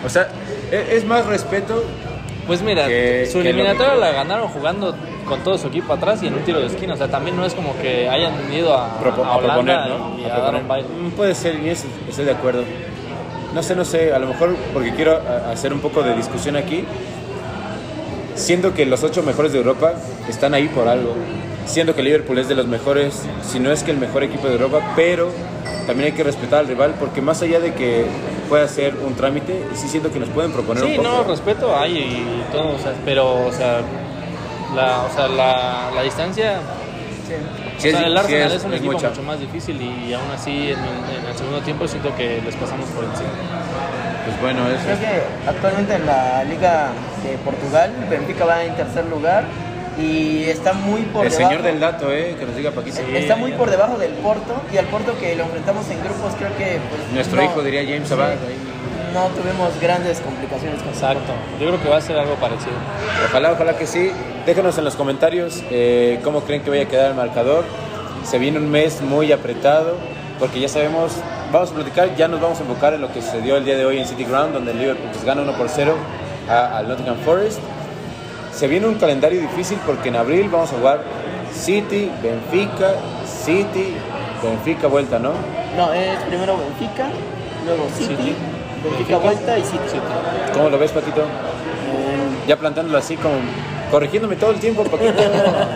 [0.06, 0.30] O sea,
[0.72, 1.84] e- es más respeto.
[2.47, 4.93] Pues mira, Que- su lo eliminatoria que- la ganaron jugando
[5.27, 6.93] con todo su equipo atrás y en un tiro de esquina.
[6.93, 9.53] O sea, también no es como que hayan ido a, Propo- a a Holanda
[9.86, 10.19] proponer, ¿no?
[10.19, 10.88] y A a, dar un baile.
[10.89, 12.63] Mm, Puede ser, y eso, estoy de acuerdo.
[13.53, 16.84] No sé, no sé, a lo mejor porque quiero hacer un poco de discusión aquí.
[18.36, 19.93] Siendo que los ocho mejores de Europa
[20.27, 21.13] están ahí por algo.
[21.65, 24.53] Siendo que Liverpool es de los mejores, si no es que el mejor equipo de
[24.53, 25.29] Europa, pero
[25.86, 28.06] también hay que respetar al rival porque más allá de que
[28.54, 31.32] pueda ser un trámite, sí siento que nos pueden proponer Sí, un no, poco.
[31.32, 33.82] respeto hay y todo, o sea, pero, o sea,
[34.76, 36.60] la, o sea, la, la distancia
[37.80, 39.82] Sí, o sea, es- el sí Arsenal es- es, un es equipo mucho más difícil
[39.82, 40.78] y aún así en,
[41.18, 43.32] en el segundo tiempo siento que les pasamos por encima.
[44.26, 45.02] Pues bueno, Creo eso.
[45.02, 46.89] que actualmente en la Liga
[47.24, 49.46] de Portugal, Benfica va en tercer lugar
[49.97, 51.49] y está muy por El debajo.
[51.49, 52.99] señor del dato, eh, que nos diga Paquito.
[53.13, 56.49] Está muy por debajo del Porto y al Porto que lo enfrentamos en grupos creo
[56.58, 58.32] que pues, Nuestro no- hijo diría James sí, Abad.
[59.13, 62.71] No tuvimos grandes complicaciones con Exacto, yo creo que va a ser algo parecido.
[63.29, 64.12] Ojalá, ojalá que sí.
[64.47, 67.63] Déjenos en los comentarios eh, cómo creen que vaya a quedar el marcador.
[68.25, 69.97] Se viene un mes muy apretado
[70.39, 71.12] porque ya sabemos,
[71.51, 73.86] vamos a platicar, ya nos vamos a enfocar en lo que sucedió el día de
[73.86, 75.93] hoy en City Ground, donde el Liverpool pues, gana 1 por 0
[76.49, 77.60] a- al Nottingham Forest.
[78.54, 81.02] Se viene un calendario difícil porque en abril vamos a jugar
[81.52, 82.94] City, Benfica,
[83.26, 83.94] City,
[84.42, 85.32] Benfica vuelta, ¿no?
[85.78, 87.10] No, es primero Benfica,
[87.66, 88.36] luego City, City.
[88.84, 89.80] Benfica vuelta y City.
[90.54, 91.22] ¿Cómo lo ves, Paquito?
[91.22, 93.36] Eh, Ya plantándolo así como
[93.92, 95.13] corrigiéndome todo el tiempo, Paquito.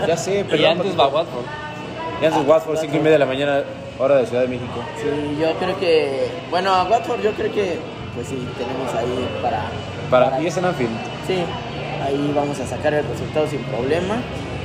[0.08, 0.72] ya sé, Y perdón.
[0.72, 1.46] antes va Watford.
[2.22, 3.62] Y antes Watford, 5 y media de la mañana,
[4.00, 4.74] hora de Ciudad de México.
[4.98, 7.78] sí, yo creo que, bueno, a Watford yo creo que,
[8.16, 9.64] pues sí, tenemos ahí para...
[10.10, 10.90] Para, y es en Anfield.
[11.28, 11.44] Sí,
[12.08, 14.16] ahí vamos a sacar el resultado sin problema.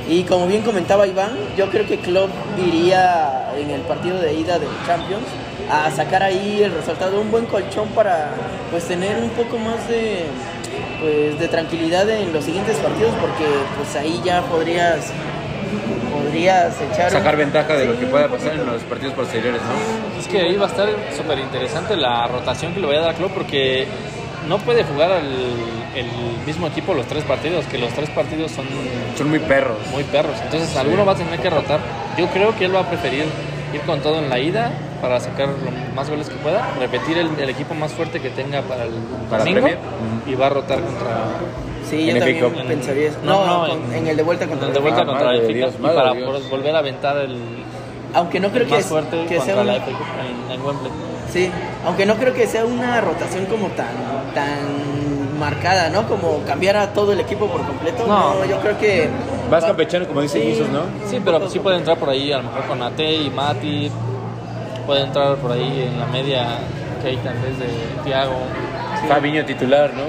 [0.09, 4.59] Y como bien comentaba Iván, yo creo que Klopp iría en el partido de ida
[4.59, 5.23] del Champions
[5.71, 8.31] a sacar ahí el resultado, un buen colchón para
[8.69, 10.25] pues tener un poco más de
[10.99, 13.45] pues de tranquilidad en los siguientes partidos porque
[13.77, 15.11] pues ahí ya podrías
[16.11, 20.19] podrías echar Sacar ventaja de lo que pueda pasar en los partidos posteriores, ¿no?
[20.19, 23.15] Es que ahí va a estar súper interesante la rotación que le vaya a dar
[23.15, 23.87] Klopp porque
[24.47, 25.29] no puede jugar al,
[25.95, 26.05] el
[26.45, 28.65] mismo equipo los tres partidos, que los tres partidos son
[29.17, 29.77] Son muy perros.
[29.91, 30.35] muy perros.
[30.43, 31.79] Entonces alguno va a tener que rotar.
[32.17, 33.25] Yo creo que él va a preferir
[33.73, 37.29] ir con todo en la ida para sacar lo más goles que pueda, repetir el,
[37.39, 38.91] el equipo más fuerte que tenga para el
[39.29, 39.79] Para domingo Premier.
[40.27, 41.25] y va a rotar contra
[41.89, 43.17] Sí, yo En también pensaría eso.
[43.23, 45.25] No, No, no, con- en- en, el de vuelta contra el de vuelta Ah, contra
[45.25, 46.49] madre el de Benfica Dios, y madre para Dios.
[46.49, 47.37] volver a aventar el,
[48.13, 49.81] Aunque no creo que, más fuerte que sea una, la en,
[50.51, 50.91] en Wembley.
[51.31, 51.49] Sí,
[51.85, 53.87] aunque no creo que sea una rotación como tan
[54.35, 55.02] tan
[55.43, 56.07] marcada, ¿no?
[56.07, 58.05] Como cambiar a todo el equipo por completo.
[58.07, 58.35] No.
[58.35, 59.09] No, yo creo que
[59.51, 60.47] Vas va- campechano, como dice Sí.
[60.51, 60.81] Jesus, ¿no?
[61.09, 63.91] Sí, pero sí puede entrar por ahí, a lo mejor con Ate y Mati.
[64.85, 66.45] Puede entrar por ahí en la media
[67.01, 67.67] Keita en vez de
[68.03, 68.35] Thiago.
[69.07, 70.03] Fabiño titular, ¿no?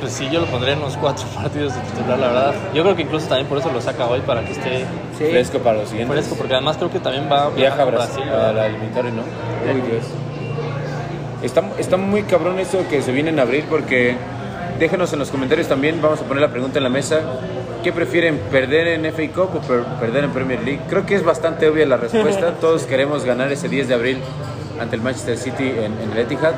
[0.00, 2.54] Pues sí, yo lo pondría en los cuatro partidos de titular, la verdad.
[2.74, 4.86] Yo creo que incluso también por eso lo saca hoy, para que esté
[5.18, 5.24] Sí.
[5.30, 6.14] Fresco para los siguientes.
[6.16, 8.54] fresco, porque además creo que también va Viaja a Brasil, a ¿verdad?
[8.54, 9.22] la eliminatoria, ¿no?
[9.74, 10.04] Uy, Dios.
[11.42, 14.16] Está, está muy cabrón eso que se viene en abril porque
[14.78, 17.20] déjenos en los comentarios también, vamos a poner la pregunta en la mesa.
[17.82, 20.80] ¿Qué prefieren, perder en FA Cup o per- perder en Premier League?
[20.88, 22.52] Creo que es bastante obvia la respuesta.
[22.60, 24.18] Todos queremos ganar ese 10 de abril
[24.78, 26.52] ante el Manchester City en, en el Etihad.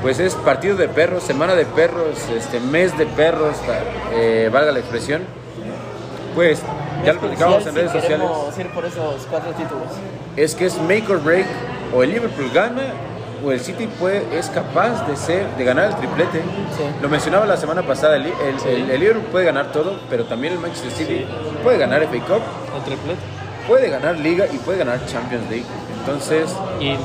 [0.00, 3.54] Pues es partido de perros, semana de perros, este mes de perros,
[4.14, 5.22] eh, valga la expresión.
[6.34, 6.62] Pues
[7.04, 9.88] ya lo platicamos en redes si sociales ir por esos cuatro títulos.
[10.36, 11.44] es que es make or break.
[11.94, 12.82] O el Liverpool gana
[13.44, 16.40] o el City puede, es capaz de ser de ganar el triplete.
[16.40, 16.84] Sí.
[17.02, 18.32] Lo mencionaba la semana pasada, el, el-
[18.68, 21.24] el- el Liverpool puede ganar todo, pero también el Manchester City
[21.62, 22.42] puede ganar FA Cup,
[22.76, 23.20] El triplete.
[23.66, 25.64] puede ganar Liga y puede ganar Champions League.
[26.00, 26.96] Entonces, Y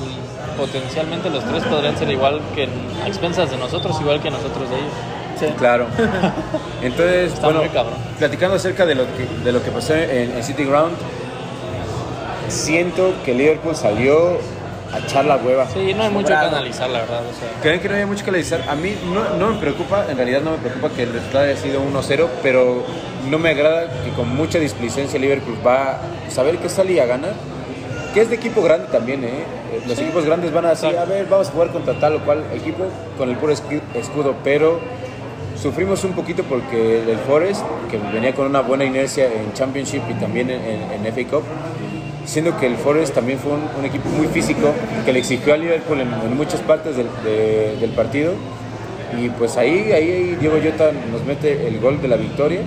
[0.58, 2.67] potencialmente los tres podrían ser igual que
[3.04, 4.91] a expensas de nosotros, igual que nosotros de ellos.
[5.39, 5.45] Sí.
[5.58, 5.86] claro.
[6.82, 7.63] Entonces, Está bueno,
[8.17, 10.93] platicando acerca de lo que, de lo que pasó en, en City Ground,
[12.48, 14.38] siento que Liverpool salió
[14.95, 15.67] a echar la hueva.
[15.69, 17.21] Sí, no hay mucho que analizar, la verdad.
[17.21, 18.63] O sea, ¿Creen que no hay mucho que analizar?
[18.69, 21.58] A mí no, no me preocupa, en realidad no me preocupa que el resultado haya
[21.58, 22.84] sido 1-0, pero
[23.29, 27.34] no me agrada que con mucha displicencia Liverpool va a saber que salía a ganar.
[28.13, 29.43] Que es de equipo grande también, ¿eh?
[29.86, 31.12] Los equipos grandes van a decir, Exacto.
[31.12, 32.86] a ver, vamos a jugar contra tal o cual equipo
[33.17, 34.79] con el puro escu- escudo, pero
[35.62, 40.13] sufrimos un poquito porque el Forest, que venía con una buena inercia en Championship y
[40.13, 41.43] también en, en- en FA Cup,
[42.25, 44.73] siendo que el Forest también fue un, equipo muy físico
[45.05, 48.33] que le exigió a Liverpool en, en muchas partes del, de- del partido.
[49.19, 52.61] Y pues ahí, ahí, Diego Jota nos mete el gol de la victoria.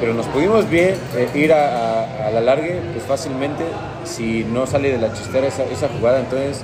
[0.00, 3.64] Pero nos pudimos bien eh, ir a, la largue pues fácilmente
[4.04, 5.64] si no sale de la chistera esa,
[5.96, 6.20] jugada.
[6.20, 6.62] Entonces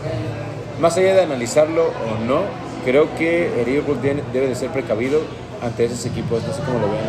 [0.81, 2.43] más allá de analizarlo o no
[2.85, 5.21] creo que el Liverpool debe de ser precavido
[5.63, 7.01] ante esos equipos no sé cómo lo ven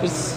[0.00, 0.34] pues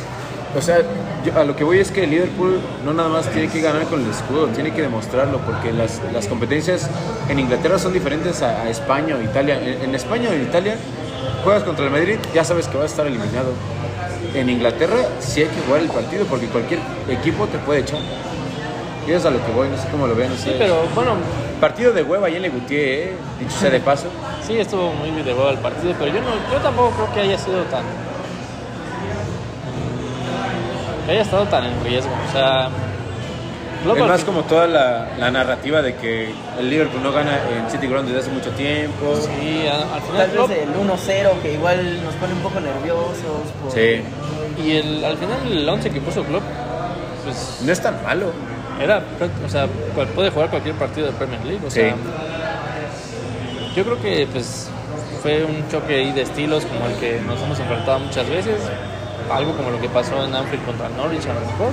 [0.57, 0.77] O sea,
[1.25, 3.83] yo a lo que voy es que el Liverpool no nada más tiene que ganar
[3.85, 6.89] con el escudo, tiene que demostrarlo, porque las, las competencias
[7.27, 9.59] en Inglaterra son diferentes a, a España o Italia.
[9.61, 10.75] En, en España o en Italia
[11.43, 13.51] juegas contra el Madrid, ya sabes que vas a estar eliminado.
[14.33, 16.79] En Inglaterra sí hay que jugar el partido, porque cualquier
[17.09, 17.99] equipo te puede echar.
[19.07, 21.15] Y es a lo que voy, no sé cómo lo vean Sí, pero bueno,
[21.59, 23.13] Partido de hueva en Le Gutier, ¿eh?
[23.39, 24.05] dicho sea de paso.
[24.45, 27.37] sí estuvo muy de huevo el partido, pero yo, no, yo tampoco creo que haya
[27.37, 27.83] sido tan.
[31.09, 32.11] Que haya estado tan en riesgo.
[32.29, 32.69] O sea.
[33.95, 37.87] Es más como toda la, la narrativa de que el Liverpool no gana en City
[37.87, 39.15] Ground desde hace mucho tiempo.
[39.15, 42.59] Sí, a- al final Tal Klopp- vez el 1-0 que igual nos pone un poco
[42.59, 43.47] nerviosos.
[43.63, 44.01] por- Sí,
[44.61, 46.43] Y el, al final el 11 que puso Klopp,
[47.23, 48.33] pues no es tan malo.
[48.81, 49.01] era,
[49.45, 49.67] o sea,
[50.15, 51.65] puede jugar cualquier partido de Premier League.
[51.65, 51.79] O Sí.
[51.79, 51.95] sea,
[53.75, 54.69] yo creo que pues
[55.21, 58.55] fue un choque ahí de estilos como el que nos hemos enfrentado muchas veces.
[59.31, 61.71] Algo como lo que pasó en Anfield contra el Norwich a lo mejor.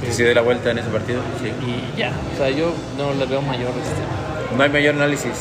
[0.00, 1.20] Que se dé la vuelta en ese partido.
[1.42, 1.48] Sí.
[1.66, 3.70] Y ya, o sea, yo no le veo mayor.
[3.70, 5.32] Este, No hay mayor análisis.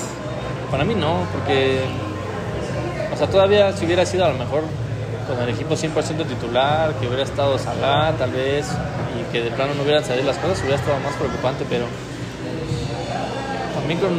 [0.72, 1.82] para mí no, porque,
[3.14, 4.64] o sea, todavía si hubiera sido a lo mejor
[5.28, 8.68] con el equipo 100% titular, que hubiera estado Salah tal vez,
[9.18, 11.86] y que de plano no hubieran salido las cosas, hubiera estado más preocupante, pero
[13.74, 14.12] también con,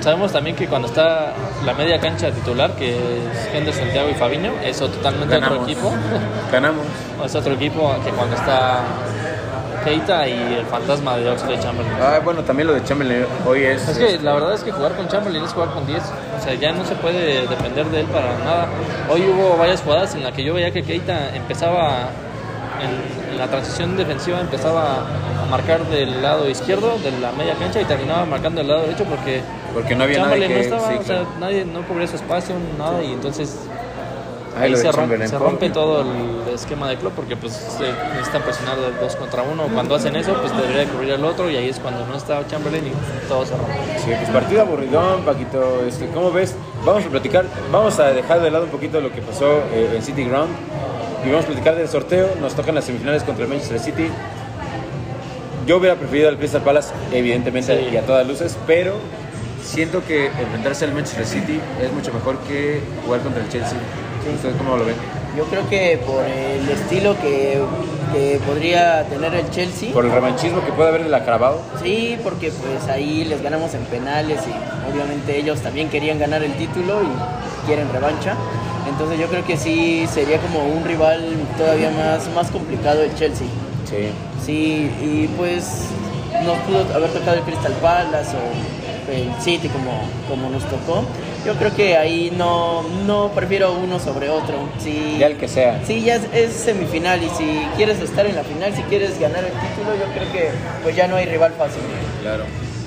[0.00, 1.32] sabemos también que cuando está
[1.64, 5.68] la media cancha titular, que es Henderson, Santiago y Fabiño, es totalmente otro Ganamos.
[5.68, 5.92] equipo,
[6.52, 6.84] Ganamos.
[7.24, 8.80] es otro equipo que cuando está
[9.84, 11.96] Keita y el fantasma de Oxlade Chamberlain.
[12.02, 13.88] Ah, bueno, también lo de Chamberlain hoy es.
[13.88, 16.02] Es que la verdad es que jugar con Chamberlain es jugar con 10.
[16.02, 18.66] O sea, ya no se puede depender de él para nada.
[19.10, 22.08] Hoy hubo varias jugadas en las que yo veía que Keita empezaba
[22.82, 25.06] en, en la transición defensiva, empezaba
[25.42, 29.04] a marcar del lado izquierdo de la media cancha y terminaba marcando del lado derecho
[29.04, 29.42] porque
[29.74, 30.54] Porque no había nadie que.
[30.54, 31.28] no estaba, sí, o sea, claro.
[31.40, 33.56] nadie no cubría su espacio, nada y entonces
[34.58, 37.92] ahí lo de se, rompe, se rompe todo el esquema de club porque pues se
[38.14, 39.64] necesitan presionar de dos contra uno.
[39.72, 42.44] Cuando hacen eso, pues debería de cubrir el otro y ahí es cuando no está
[42.48, 43.72] Chamberlain y todo se rompe.
[44.04, 45.84] Sí, pues partido aburridón, Paquito.
[45.86, 46.56] Este, ¿Cómo ves?
[46.84, 50.02] Vamos a platicar, vamos a dejar de lado un poquito lo que pasó eh, en
[50.02, 50.50] City Ground
[51.24, 52.28] y vamos a platicar del sorteo.
[52.40, 54.08] Nos tocan las semifinales contra el Manchester City.
[55.66, 57.88] Yo hubiera preferido al Crystal Palace, evidentemente, Sí.
[57.92, 58.94] y a todas luces, pero
[59.68, 63.78] siento que enfrentarse al Manchester City es mucho mejor que jugar contra el Chelsea.
[64.34, 64.96] ¿Ustedes cómo lo ven?
[65.36, 67.60] Yo creo que por el estilo que,
[68.12, 69.92] que podría tener el Chelsea.
[69.92, 71.60] Por el revanchismo que puede haber de la Carabao.
[71.82, 76.52] Sí, porque pues ahí les ganamos en penales y obviamente ellos también querían ganar el
[76.54, 78.34] título y quieren revancha.
[78.88, 81.22] Entonces yo creo que sí sería como un rival
[81.56, 83.46] todavía más, más complicado el Chelsea.
[83.84, 84.08] Sí.
[84.44, 85.84] Sí, y pues
[86.44, 91.04] nos pudo haber tocado el Crystal Palace o el City como, como nos tocó.
[91.46, 94.56] Yo creo que ahí no, no prefiero uno sobre otro.
[94.78, 95.80] Sí, Ya el que sea.
[95.86, 99.44] Sí, ya es, es semifinal y si quieres estar en la final, si quieres ganar
[99.44, 100.50] el título, yo creo que
[100.82, 101.82] pues ya no hay rival fácil.
[102.22, 102.44] Claro.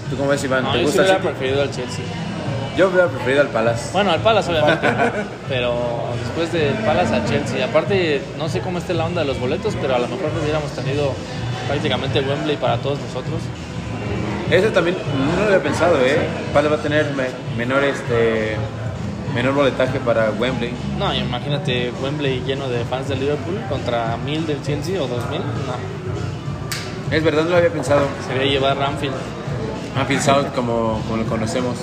[0.09, 0.63] ¿Tú cómo ves, Iván?
[0.63, 2.05] No, ¿Te yo sí gusta el hubiera preferido al Chelsea.
[2.77, 3.89] Yo hubiera preferido al Palace.
[3.91, 4.87] Bueno, al Palace obviamente,
[5.49, 5.73] pero
[6.23, 7.65] después del Palace a Chelsea.
[7.65, 10.71] Aparte, no sé cómo esté la onda de los boletos, pero a lo mejor hubiéramos
[10.71, 11.13] tenido
[11.67, 13.39] prácticamente Wembley para todos nosotros.
[14.51, 14.97] Eso también
[15.35, 16.17] no lo había pensado, ¿eh?
[16.53, 18.57] Palace va a tener me- menor, este,
[19.33, 20.73] menor boletaje para Wembley.
[20.99, 25.39] No, imagínate Wembley lleno de fans del Liverpool contra mil del Chelsea o dos mil.
[25.39, 28.01] No, Es verdad, no lo había pensado.
[28.27, 29.13] sería llevar Anfield.
[29.97, 31.75] Anfield South como, como lo conocemos.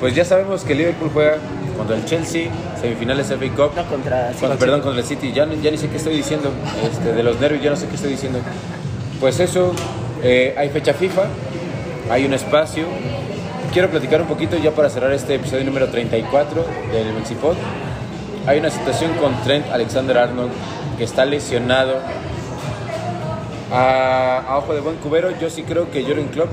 [0.00, 1.36] Pues ya sabemos que Liverpool juega
[1.76, 3.72] contra el Chelsea, semifinales FA Cup.
[3.76, 4.56] No contra Contra- City.
[4.58, 5.32] perdón, contra el City.
[5.32, 6.50] Ya, ni- ya ni sé qué estoy diciendo.
[6.90, 8.40] Este, de los nervios ya no sé qué estoy diciendo.
[9.20, 9.72] Pues eso,
[10.22, 11.24] eh, hay fecha FIFA,
[12.10, 12.86] hay un espacio.
[13.72, 17.54] Quiero platicar un poquito ya para cerrar este episodio número 34 del Mexipod.
[18.46, 20.50] Hay una situación con Trent Alexander Arnold
[20.96, 21.96] que está lesionado.
[23.70, 26.48] A, a ojo de buen cubero, yo sí creo que Jurgen Klopp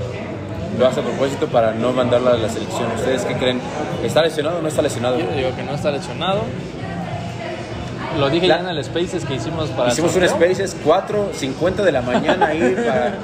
[0.78, 2.92] lo hace a propósito para no mandarla a la selección.
[2.94, 3.58] ¿Ustedes qué creen?
[4.04, 5.18] ¿Está lesionado o no está lesionado?
[5.18, 6.42] Yo digo que no está lesionado.
[8.18, 10.28] Lo dije La- ya en el Spaces que hicimos para el Hicimos un.
[10.28, 13.14] Spaces 4.50 de la mañana ahí para,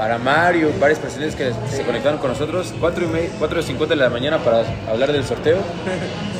[0.00, 2.72] para Mario, varios presidentes que se conectaron con nosotros.
[2.80, 5.58] 4 y me- 4.50 de la mañana para hablar del sorteo.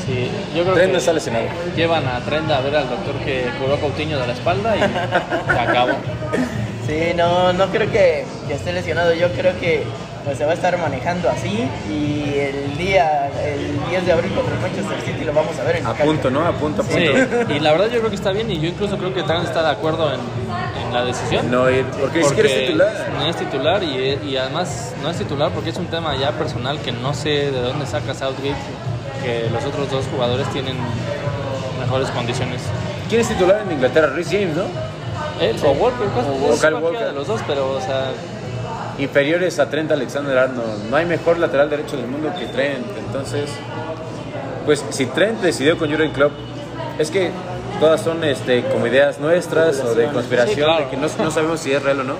[0.06, 1.44] Sí, yo creo Trent que está lesionado.
[1.76, 4.80] llevan a Trent a ver al doctor que curó a Coutinho de la espalda y
[4.80, 5.92] se acabó.
[6.86, 9.12] Sí, no, no creo que, que esté lesionado.
[9.12, 9.84] Yo creo que
[10.24, 14.54] pues, se va a estar manejando así y el día, el 10 de abril contra
[14.54, 16.44] el Manchester City lo vamos a ver en A punto, ¿no?
[16.46, 17.00] A punto, a punto.
[17.48, 19.44] Sí, y la verdad yo creo que está bien y yo incluso creo que Trent
[19.44, 20.20] está de acuerdo en,
[20.86, 21.50] en la decisión.
[21.50, 23.10] No ir, porque siquiera es titular.
[23.18, 26.78] No es titular y, y además no es titular porque es un tema ya personal
[26.80, 28.54] que no sé de dónde saca Southgate
[29.22, 30.76] que los otros dos jugadores tienen
[31.78, 32.60] mejores condiciones.
[33.08, 34.08] ¿Quién es titular en Inglaterra?
[34.14, 34.64] Rhys James, ¿no?
[35.40, 37.06] Él o Walker, pues, O cualquiera Walker.
[37.08, 38.12] de los dos, pero, o sea,
[39.02, 40.90] inferiores a Trent Alexander Arnold.
[40.90, 42.86] No hay mejor lateral derecho del mundo que Trent.
[43.06, 43.50] Entonces,
[44.66, 46.32] pues si Trent decidió con Jurgen Klopp,
[46.98, 47.30] es que
[47.80, 50.84] todas son este, como ideas nuestras o de conspiración, Sí, claro.
[50.84, 52.14] de que no, no sabemos si es real o no.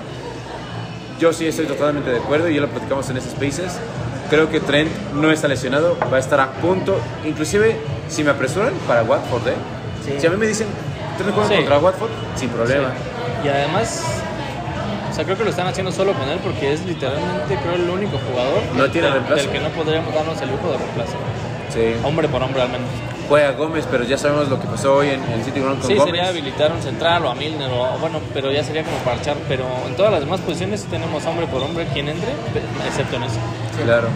[1.19, 3.77] Yo sí estoy totalmente de acuerdo y ya lo platicamos en esos spaces.
[4.29, 6.97] Creo que Trent no está lesionado, va a estar a punto.
[7.25, 7.75] Inclusive,
[8.09, 9.53] si me apresuran para Watford, ¿eh?
[10.05, 10.13] Sí.
[10.19, 10.67] Si a mí me dicen,
[11.17, 11.55] Trent juega Sí.
[11.57, 12.89] contra Watford, sin problema.
[13.43, 14.03] y además,
[15.11, 17.89] o sea, creo que lo están haciendo solo con él porque es literalmente, creo, el
[17.89, 19.41] único jugador No tiene del, reemplazo.
[19.43, 21.13] del que no podríamos darnos el lujo de reemplazo.
[21.73, 21.93] Sí.
[22.03, 22.87] Hombre por hombre al menos.
[23.29, 25.95] Juega Gómez, pero ya sabemos lo que pasó hoy en, en City Ground con Sí,
[25.95, 26.13] Gómez.
[26.13, 29.37] sería habilitar un central o a Milner, o bueno, pero ya sería como parchar.
[29.47, 32.31] Pero en todas las demás posiciones sí tenemos hombre por hombre quien entre,
[32.87, 33.39] excepto en eso.
[33.85, 34.07] Claro.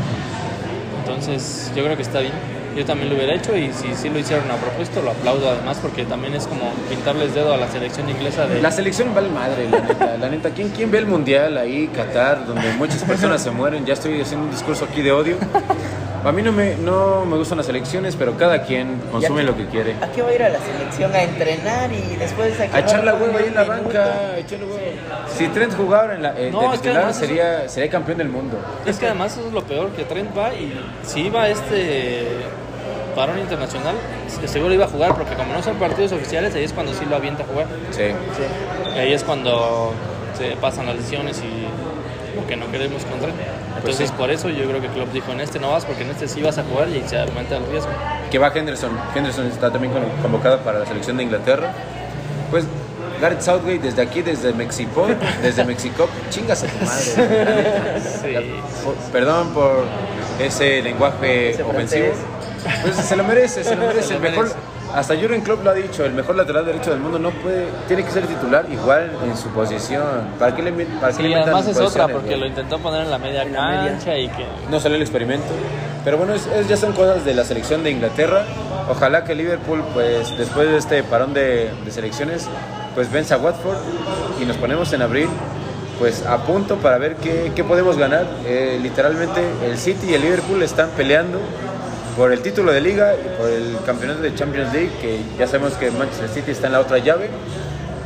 [0.99, 2.34] Entonces, yo creo que está bien.
[2.75, 5.77] Yo también lo hubiera hecho y si sí lo hicieron a propósito, lo aplaudo además
[5.81, 8.61] porque también es como pintarles dedo a la selección inglesa de...
[8.61, 10.17] La selección vale madre, la neta.
[10.17, 13.85] La neta, ¿quién, quién ve el mundial ahí, Qatar, donde muchas personas se mueren?
[13.85, 15.38] Ya estoy haciendo un discurso aquí de odio.
[16.25, 19.47] A mí no me, no me gustan las elecciones, pero cada quien consume ¿Y a
[19.47, 19.95] lo que quiere.
[20.01, 21.13] ¿A qué va a ir a la selección?
[21.13, 25.27] A entrenar y después a, A echar la hueva ahí en la banca, a hueva.
[25.27, 28.29] Si Trent jugara en la, eh, No, de es que titular, sería, sería campeón del
[28.29, 28.57] mundo.
[28.88, 32.25] Es que además eso es lo peor, que Trent va y si iba este
[33.15, 33.95] parón internacional,
[34.41, 37.05] que seguro iba a jugar porque como no son partidos oficiales, ahí es cuando sí
[37.07, 37.67] lo avienta a jugar.
[37.91, 38.03] Sí.
[38.95, 39.93] Y ahí es cuando
[40.35, 41.74] se pasan las lesiones y
[42.36, 43.36] lo que no queremos con Trent.
[43.78, 44.15] Entonces Pues sí.
[44.17, 46.41] por eso yo creo que Klopp dijo en este no vas porque en este sí
[46.41, 47.89] vas a jugar y se aumenta el riesgo.
[48.32, 48.91] Que va Henderson.
[49.15, 51.71] Henderson está también con- convocado para la selección de Inglaterra.
[52.52, 52.65] Pues
[53.21, 55.08] Gareth Southgate desde aquí, desde México,
[55.41, 58.02] desde México, chingas a tu madre.
[58.02, 58.54] Sí.
[59.12, 59.86] Perdón por
[60.39, 62.08] ese lenguaje ofensivo.
[62.82, 64.08] Pues se lo merece, se lo merece.
[64.08, 64.60] Se lo el mejor, merece.
[64.95, 68.03] Hasta Jurgen Klopp lo ha dicho, el mejor lateral derecho del mundo no puede, tiene
[68.03, 70.03] que ser titular igual en su posición.
[70.39, 72.39] ¿Para qué le, inven- para qué Sí, le inventan además es otra porque güey?
[72.39, 73.91] lo intentó poner en la media En la media.
[73.91, 75.45] cancha y que no salió el experimento.
[76.03, 78.43] Pero bueno, es- es- ya son cosas de la selección de Inglaterra.
[78.89, 82.47] Ojalá que Liverpool, pues después de este parón de, de selecciones,
[82.93, 83.77] pues venza a Watford
[84.41, 85.27] y nos ponemos en abril,
[85.99, 88.25] pues a punto para ver qué, qué podemos ganar.
[88.45, 91.39] Eh, literalmente el City y el Liverpool están peleando
[92.15, 95.73] por el título de liga y por el campeonato de Champions League, que ya sabemos
[95.73, 97.30] que Manchester City está en la otra llave.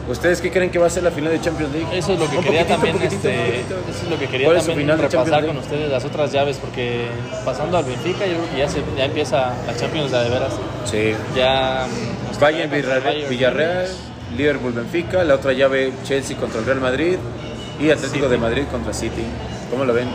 [0.10, 1.88] ¿Ustedes qué creen que va a ser la final de Champions League?
[1.95, 4.63] Eso es lo que Un quería también, este, eso es lo que quería ¿Cuál es
[4.63, 7.06] su también repasar con ustedes las otras llaves, porque
[7.45, 10.54] pasando al Benfica yo creo que ya, se, ya empieza la Champions de, de veras.
[10.86, 11.13] Sí.
[11.36, 13.88] Ya mm, Bayern, Villarreal, Villarreal,
[14.36, 17.17] Liverpool, Benfica, la otra llave Chelsea contra el Real Madrid
[17.80, 18.32] y Atlético City.
[18.32, 19.24] de Madrid contra City.
[19.69, 20.08] ¿Cómo lo ven?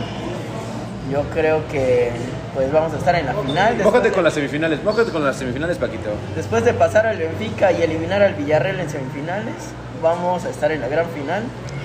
[1.11, 2.11] Yo creo que
[2.53, 3.75] pues vamos a estar en la final.
[3.83, 6.09] Mójate de- con las semifinales, mójate con las semifinales, Paquito.
[6.35, 9.53] Después de pasar al Benfica y eliminar al Villarreal en semifinales,
[10.01, 11.43] vamos a estar en la gran final.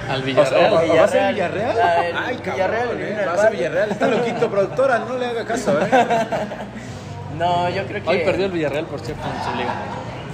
[0.09, 0.71] Al O Villarreal.
[0.87, 0.95] sea.
[0.95, 1.71] ¿Va a ser Villarreal?
[1.77, 3.51] El Ay, Villarreal cabrón, eh, a.
[3.51, 3.91] Villarreal.
[3.91, 5.89] Está loquito, productora, no le haga caso, ¿eh?
[7.39, 8.09] No, yo creo que.
[8.09, 9.73] Hoy perdió el Villarreal, por cierto, en su liga.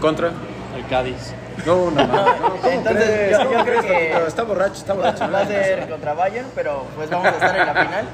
[0.01, 0.29] Contra.
[0.77, 1.33] El Cádiz.
[1.65, 2.07] No, no, no.
[2.07, 3.31] no ¿cómo Entonces, crees?
[3.33, 4.27] yo- ¿Cómo yo creo crees, que-?
[4.27, 5.31] Está borracho, está borracho.
[5.33, 8.09] Va a ser contra Bayern, pero pues vamos a estar en la final.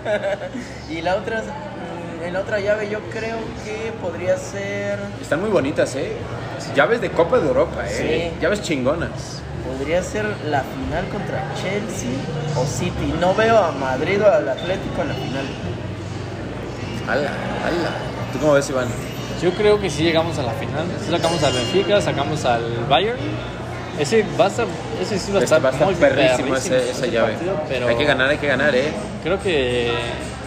[0.90, 5.50] y la otra, mm, en la otra llave yo creo que podría ser, Están muy
[5.50, 6.12] bonitas, ¿eh?
[6.76, 8.32] Llaves de Copa de Europa, ¿eh?
[8.34, 8.40] Sí.
[8.40, 9.42] Llaves chingonas.
[9.66, 12.10] podría ser la final contra Chelsea
[12.56, 13.14] o City.
[13.20, 15.46] No veo a Madrid o al Atlético en la final.
[17.08, 17.90] Ala, ala.
[18.32, 18.88] ¿Tú cómo ves, Iván?
[19.42, 20.84] Yo creo que sí llegamos a la final.
[21.04, 23.18] Sí sacamos al Benfica, sacamos al Bayern.
[23.98, 24.66] Ese va a estar,
[25.02, 27.32] ese sí va a Está estar, va a estar muy perrísimo ese- esa ese llave.
[27.34, 28.92] partido, pero Hay que ganar, hay que ganar, ¿eh?
[29.22, 29.92] Creo que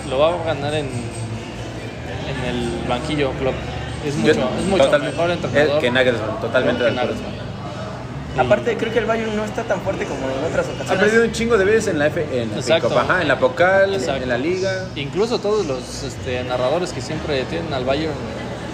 [0.09, 3.53] lo va a ganar en, en el banquillo Klopp.
[4.05, 7.15] Es mucho, Yo- es mucho totalmente- mejor entrenador que Nagelsmann, totalmente que de acuerdo.
[8.35, 11.03] Y- Aparte, creo que el Bayern no está tan fuerte como en otras Ha ocasiones.
[11.03, 12.89] perdido un chingo de veces en la F, en la Exacto.
[12.89, 14.23] Copa, ajá, en la Pocal, Exacto.
[14.23, 14.85] en la Liga.
[14.95, 18.13] Incluso todos los este, narradores que siempre tienen al Bayern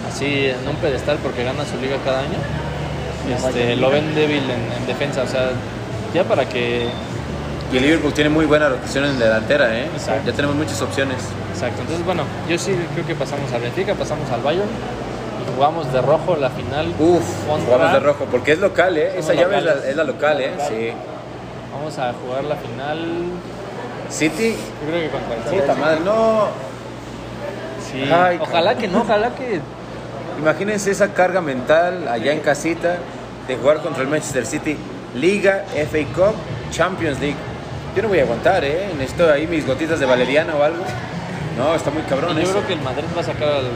[0.08, 2.38] así en un pedestal porque gana su liga cada año,
[3.36, 5.22] este, lo ven débil en, en defensa.
[5.22, 5.50] O sea,
[6.14, 6.88] ya para que.
[7.72, 9.86] Y el Liverpool tiene muy buena rotación en delantera, ¿eh?
[9.94, 10.22] Exacto.
[10.30, 11.16] Ya tenemos muchas opciones.
[11.54, 11.80] Exacto.
[11.80, 16.02] Entonces, bueno, yo sí creo que pasamos al Benfica, pasamos al Bayern y jugamos de
[16.02, 16.88] rojo la final.
[16.98, 19.12] Uf, contra- jugamos de rojo, porque es local, ¿eh?
[19.18, 19.88] Esa llave es la, locales.
[19.90, 20.50] es la local, ¿eh?
[20.50, 20.68] Local.
[20.68, 20.92] Sí.
[21.72, 22.98] Vamos a jugar la final.
[24.10, 24.50] City,
[24.82, 25.56] Yo creo que contra el City.
[25.60, 26.48] puta madre, no.
[27.90, 28.02] Sí.
[28.12, 28.80] Ay, ojalá cabrón.
[28.82, 29.60] que no, ojalá que.
[30.42, 32.96] Imagínense esa carga mental allá en casita
[33.46, 34.76] de jugar contra el Manchester City,
[35.14, 36.34] Liga, FA Cup,
[36.72, 37.36] Champions League.
[37.94, 38.88] Yo no voy a aguantar, ¿eh?
[38.98, 40.82] Necesito ahí mis gotitas de valeriana o algo.
[41.56, 42.52] No, está muy cabrón Y yo eso.
[42.54, 43.66] creo que el Madrid va a sacar al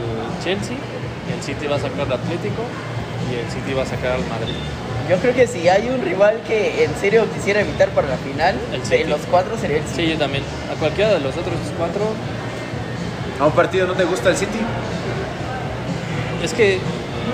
[0.43, 2.63] Chelsea, y el City va a sacar al Atlético
[3.31, 4.55] y el City va a sacar al Madrid.
[5.09, 8.55] Yo creo que si hay un rival que en serio quisiera evitar para la final,
[8.73, 10.01] El de los cuatro sería el City.
[10.03, 10.43] Sí, yo también.
[10.69, 12.01] A cualquiera de los otros cuatro.
[13.39, 14.59] ¿A un partido no te gusta el City?
[16.43, 16.79] Es que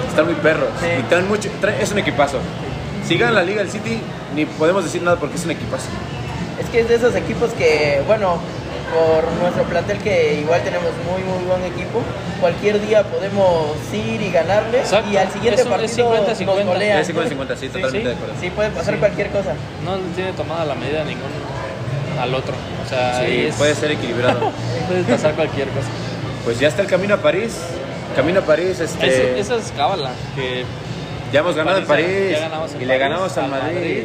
[0.10, 0.70] Están muy perros.
[0.82, 0.88] Sí.
[1.00, 2.40] Y traen mucho, traen- es un equipazo.
[3.08, 4.00] Si gana la liga el City,
[4.36, 5.86] ni podemos decir nada porque es un equipazo.
[6.60, 8.38] Es que es de esos equipos que, bueno,
[8.94, 12.02] por nuestro plantel que igual tenemos muy, muy buen equipo,
[12.40, 15.10] cualquier día podemos ir y ganarle Exacto.
[15.12, 16.64] y al siguiente Es un- es partido 50-50.
[16.66, 17.00] nos golean.
[17.00, 18.06] Es 50-50, sí, totalmente sí.
[18.06, 18.34] de acuerdo.
[18.42, 19.00] Sí, puede pasar Sí.
[19.00, 19.54] cualquier cosa.
[19.86, 21.32] no tiene tomada la medida ningún
[22.22, 22.54] al otro.
[22.86, 24.52] O sea, Sí, es- puede ser equilibrado.
[24.88, 25.88] puede pasar cualquier cosa.
[26.44, 27.56] pues ya está el camino a París.
[28.16, 29.08] Camino a París, este,
[29.40, 30.12] Es- esa es cábala.
[30.36, 30.64] Que
[31.32, 33.74] ya hemos ganado en París, París ya ganamos en y le ganamos al Madrid.
[33.76, 34.04] Madrid.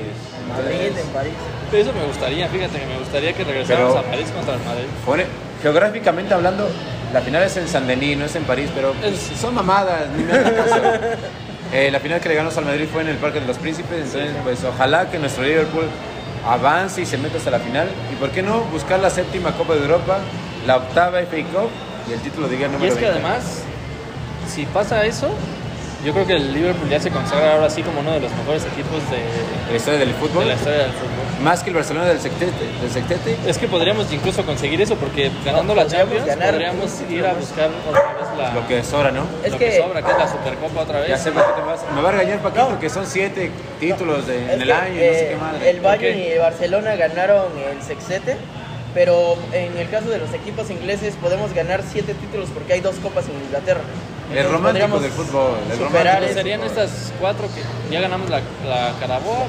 [0.49, 1.33] Madrid, en París.
[1.73, 5.27] eso me gustaría, fíjate que me gustaría que regresáramos a París contra el Madrid.
[5.63, 6.69] Geográficamente hablando,
[7.13, 10.07] la final es en San Denis, no es en París, pero pues, Es- son mamadas,
[10.17, 10.33] ni me.
[11.71, 13.99] Eh, la final que le ganamos al Madrid fue en el Parque de los Príncipes,
[14.07, 15.85] entonces pues ojalá que nuestro Liverpool
[16.47, 17.89] avance y se meta hasta la final.
[18.11, 20.17] Y por qué no buscar la séptima Copa de Europa,
[20.67, 21.69] la octava FA Cup
[22.09, 23.21] y el título de liga número Y es que 20.
[23.21, 23.65] además,
[24.49, 25.29] si pasa eso,
[26.05, 28.65] yo creo que el Liverpool ya se consagra ahora sí como uno de los mejores
[28.67, 29.19] equipos de,
[29.71, 31.43] la historia del de fútbol, la historia del fútbol.
[31.43, 33.37] más que el Barcelona del Sectete, del Sectete.
[33.47, 37.69] Es que podríamos incluso conseguir eso porque ganando la Champions ganar podríamos ir a buscar
[37.89, 39.25] otra vez la, Lo que sobra, ¿no?
[39.43, 41.09] Es lo que- que sobra, que es la Supercopa otra vez.
[41.09, 42.79] Ya sé, Paquito, vas- me va a regañar Paquito No.
[42.81, 45.71] que son siete títulos de- en el que, año, y no sé eh, qué madre.
[45.71, 48.37] El Bayern y el Barcelona ganaron el sextete,
[48.95, 52.97] pero en el caso de los equipos ingleses podemos ganar siete títulos porque hay dos
[52.97, 53.83] copas en Inglaterra.
[54.35, 56.35] El romántico del fútbol, el romántico eso.
[56.35, 57.63] serían estas cuatro que
[57.93, 59.47] ya ganamos la, la Caraboa,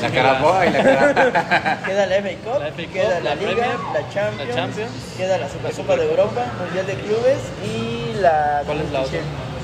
[0.00, 1.82] La Caraboa y la Cara.
[1.86, 4.54] Queda la FA Cup, La FA Cup, queda la, la Liga, Premier, la Champions, la
[4.54, 5.96] Champions, queda la Supercopa Supercopa.
[5.96, 9.18] de Europa, Mundial de Clubes y la ¿Cuál es la otra?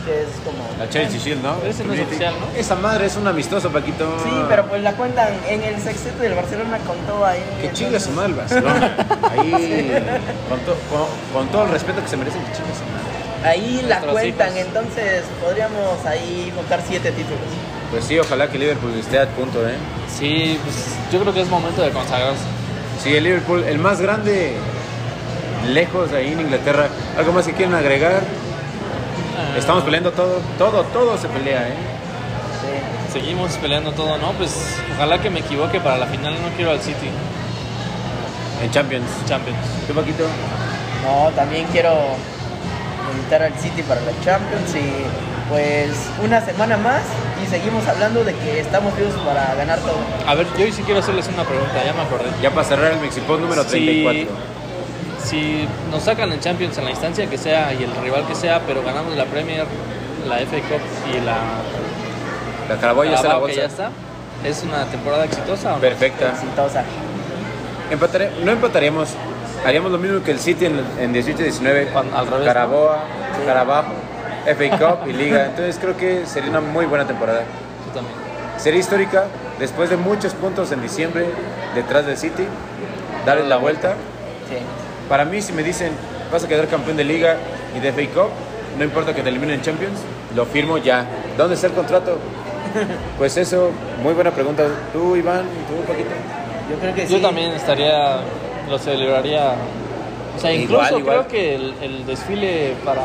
[0.08, 1.56] Que es como La Chelsea Shield, ¿no?
[1.68, 2.58] Ese no es oficial, ¿no?
[2.58, 4.04] Esa madre es un amistoso, Paquito.
[4.24, 7.40] Sí, pero pues la cuentan en el sextete del Barcelona contó ahí.
[7.60, 8.96] Que entonces- chinga su madre el Barcelona.
[9.30, 9.92] Ahí,
[10.48, 13.50] con, to- con- con todo el respeto que se merecen, que chinga su madre.
[13.50, 14.66] Ahí la cuentan, hijos.
[14.66, 17.38] entonces podríamos ahí contar siete títulos.
[17.90, 19.74] Pues sí, ojalá que Liverpool esté a punto, ¿eh?
[20.18, 20.76] Sí, pues
[21.12, 22.40] yo creo que es momento de consagrarse.
[23.02, 24.54] Sí, el Liverpool, el más grande,
[25.68, 26.88] lejos ahí en Inglaterra.
[27.16, 28.20] ¿Algo más que quieren agregar?
[29.38, 31.74] Ah, Estamos peleando todo, todo, todo se pelea, ¿eh?
[32.60, 33.12] Sí.
[33.20, 34.32] Seguimos peleando todo, ¿no?
[34.32, 36.34] Pues ojalá que me equivoque para la final.
[36.42, 37.08] No quiero al City
[38.62, 39.06] En Champions.
[39.26, 39.58] Champions.
[39.86, 40.24] ¿Tú, Paquito?
[41.04, 41.92] No, también quiero
[43.14, 44.90] invitar al City para la Champions y
[45.48, 45.90] pues
[46.22, 47.00] una semana más
[47.42, 49.96] y seguimos hablando de que estamos vivos para ganar todo.
[50.26, 52.28] A ver, yo sí quiero hacerles una pregunta, ya me acordé.
[52.42, 54.57] Ya para cerrar el Mexipod número Si- 34.
[55.28, 58.60] Si nos sacan en Champions en la instancia que sea y el rival que sea,
[58.66, 59.64] pero ganamos la Premier,
[60.26, 60.80] la FA Cup
[61.14, 61.36] y la
[62.68, 63.60] La Caraboa ya está la Carabao, bolsa.
[63.60, 63.90] ya está,
[64.44, 65.80] ¿es una temporada exitosa o no?
[65.80, 66.28] Perfecta.
[66.30, 66.84] Exitosa.
[67.90, 69.10] Empatare- no empataríamos,
[69.66, 72.98] haríamos lo mismo que el City en, en 18-19, Cuando- al revés, Caraboa,
[73.46, 73.92] Carabajo,
[74.46, 75.46] FA Cup y Liga.
[75.46, 77.40] Entonces creo que sería una muy buena temporada.
[77.86, 78.14] Tú también.
[78.58, 79.24] Sería histórica,
[79.58, 81.26] después de muchos puntos en diciembre
[81.74, 82.44] detrás del City,
[83.26, 83.92] darle la vuelta.
[84.48, 84.56] Sí.
[85.08, 85.92] Para mí, si me dicen,
[86.32, 87.36] vas a quedar campeón de Liga
[87.76, 88.30] y de FA Cup,
[88.78, 89.98] no importa que te eliminen en Champions,
[90.36, 91.06] lo firmo ya.
[91.36, 92.18] ¿Dónde está el contrato?
[93.16, 93.70] Pues eso,
[94.02, 94.64] muy buena pregunta.
[94.92, 95.42] ¿Tú, Iván?
[95.68, 96.10] ¿Tú, Paquito?
[96.70, 97.14] Yo creo que sí.
[97.14, 98.18] Yo también estaría,
[98.68, 99.54] lo celebraría.
[100.36, 101.16] O sea, incluso Igual, igual.
[101.16, 103.00] creo que el, el desfile para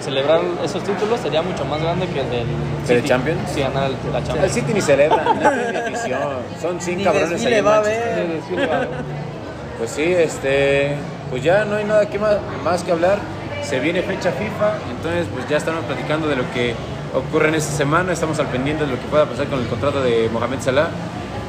[0.00, 2.46] celebrar esos títulos sería mucho más grande que el del
[2.86, 3.40] ¿Que el City, Champions?
[3.52, 4.52] Si ganara el- la El Champions.
[4.52, 5.34] City ni celebra,
[5.72, 6.20] ni afición.
[6.62, 7.84] Son 100 Ni cabrones ahí va a.
[7.84, 8.86] Sí, va.
[9.76, 10.94] Pues sí, este,
[11.30, 13.18] pues ya no hay nada que más, más que hablar.
[13.62, 16.74] Se viene fecha FIFA, entonces pues ya estamos platicando de lo que
[17.14, 20.02] ocurre en esta semana, estamos al pendiente de lo que pueda pasar con el contrato
[20.02, 20.88] de Mohamed Salah.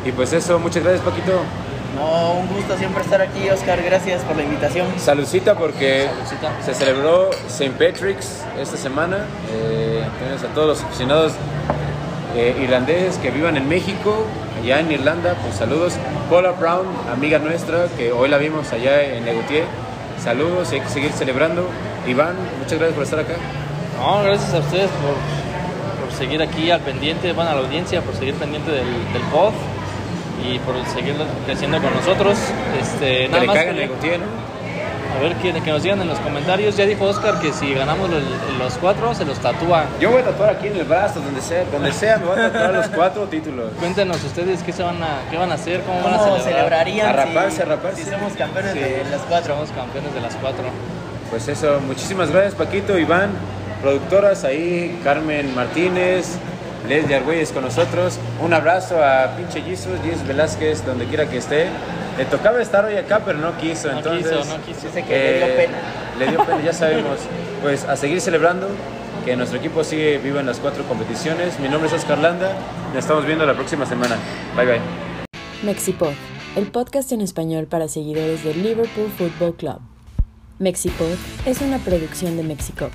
[0.06, 1.42] Y pues eso, muchas gracias Paquito.
[1.96, 3.82] No, un gusto siempre estar aquí, Oscar.
[3.84, 4.88] Gracias por la invitación.
[4.98, 6.08] Saludcita porque
[6.66, 7.72] se celebró St.
[7.72, 9.26] Patrick's esta semana.
[9.52, 11.34] Eh, a todos los aficionados
[12.36, 14.26] eh, irlandeses que vivan en México,
[14.64, 15.94] allá en Irlanda, pues saludos.
[16.30, 19.66] Paula Brown, amiga nuestra, que hoy la vimos allá en Legutier.
[20.24, 21.68] Saludos hay que seguir celebrando.
[22.08, 23.34] Iván, muchas gracias por estar acá.
[24.00, 28.16] No, gracias a ustedes por, por seguir aquí al pendiente, bueno, a la audiencia, por
[28.16, 29.54] seguir pendiente del, del pod
[30.44, 32.38] y por seguir creciendo con nosotros.
[32.80, 34.26] Este, Que nada le más caigan que- en Legutier, ¿no?
[35.18, 36.76] A ver que, que nos digan en los comentarios.
[36.78, 38.22] Ya dijo Oscar que si ganamos los,
[38.58, 39.86] los cuatro, se los tatúa.
[40.00, 42.52] Yo voy a tatuar aquí en el brazo, donde sea, donde sea, me voy a
[42.52, 43.72] tatuar los cuatro títulos.
[43.80, 46.54] Cuéntenos ustedes qué, se van a, qué van a hacer, cómo van a ¿Cómo celebrar.
[46.56, 48.04] celebrarían Arraparse, si, arraparse.
[48.04, 48.80] si somos campeones Sí.
[48.80, 49.54] de las cuatro?
[49.56, 50.64] Somos campeones de las cuatro.
[51.30, 53.30] Pues eso, muchísimas gracias Paquito, Iván,
[53.82, 56.36] productoras ahí, Carmen Martínez,
[56.90, 58.18] Leslie Argüelles con nosotros.
[58.42, 61.68] Un abrazo a pinche Jesus, Jesus Velázquez, donde quiera que esté.
[62.22, 63.92] Le tocaba estar hoy acá, pero no quiso.
[63.92, 64.86] No entonces, quiso, no quiso.
[64.86, 65.78] Dice que le dio eh, pena.
[66.20, 67.18] Le dio pena, ya sabemos.
[67.64, 68.68] Pues a seguir celebrando,
[69.24, 71.60] que nuestro equipo sigue vivo en las cuatro competiciones.
[71.60, 72.54] Mi nombre es Oscar Landa.
[72.90, 74.18] Nos estamos viendo la próxima semana.
[74.56, 74.82] Bye bye.
[75.64, 76.14] Mexipod,
[76.56, 79.80] el podcast en español para seguidores del Liverpool Football Club.
[80.60, 81.16] Mexipod
[81.46, 82.90] es una producción de Mexico.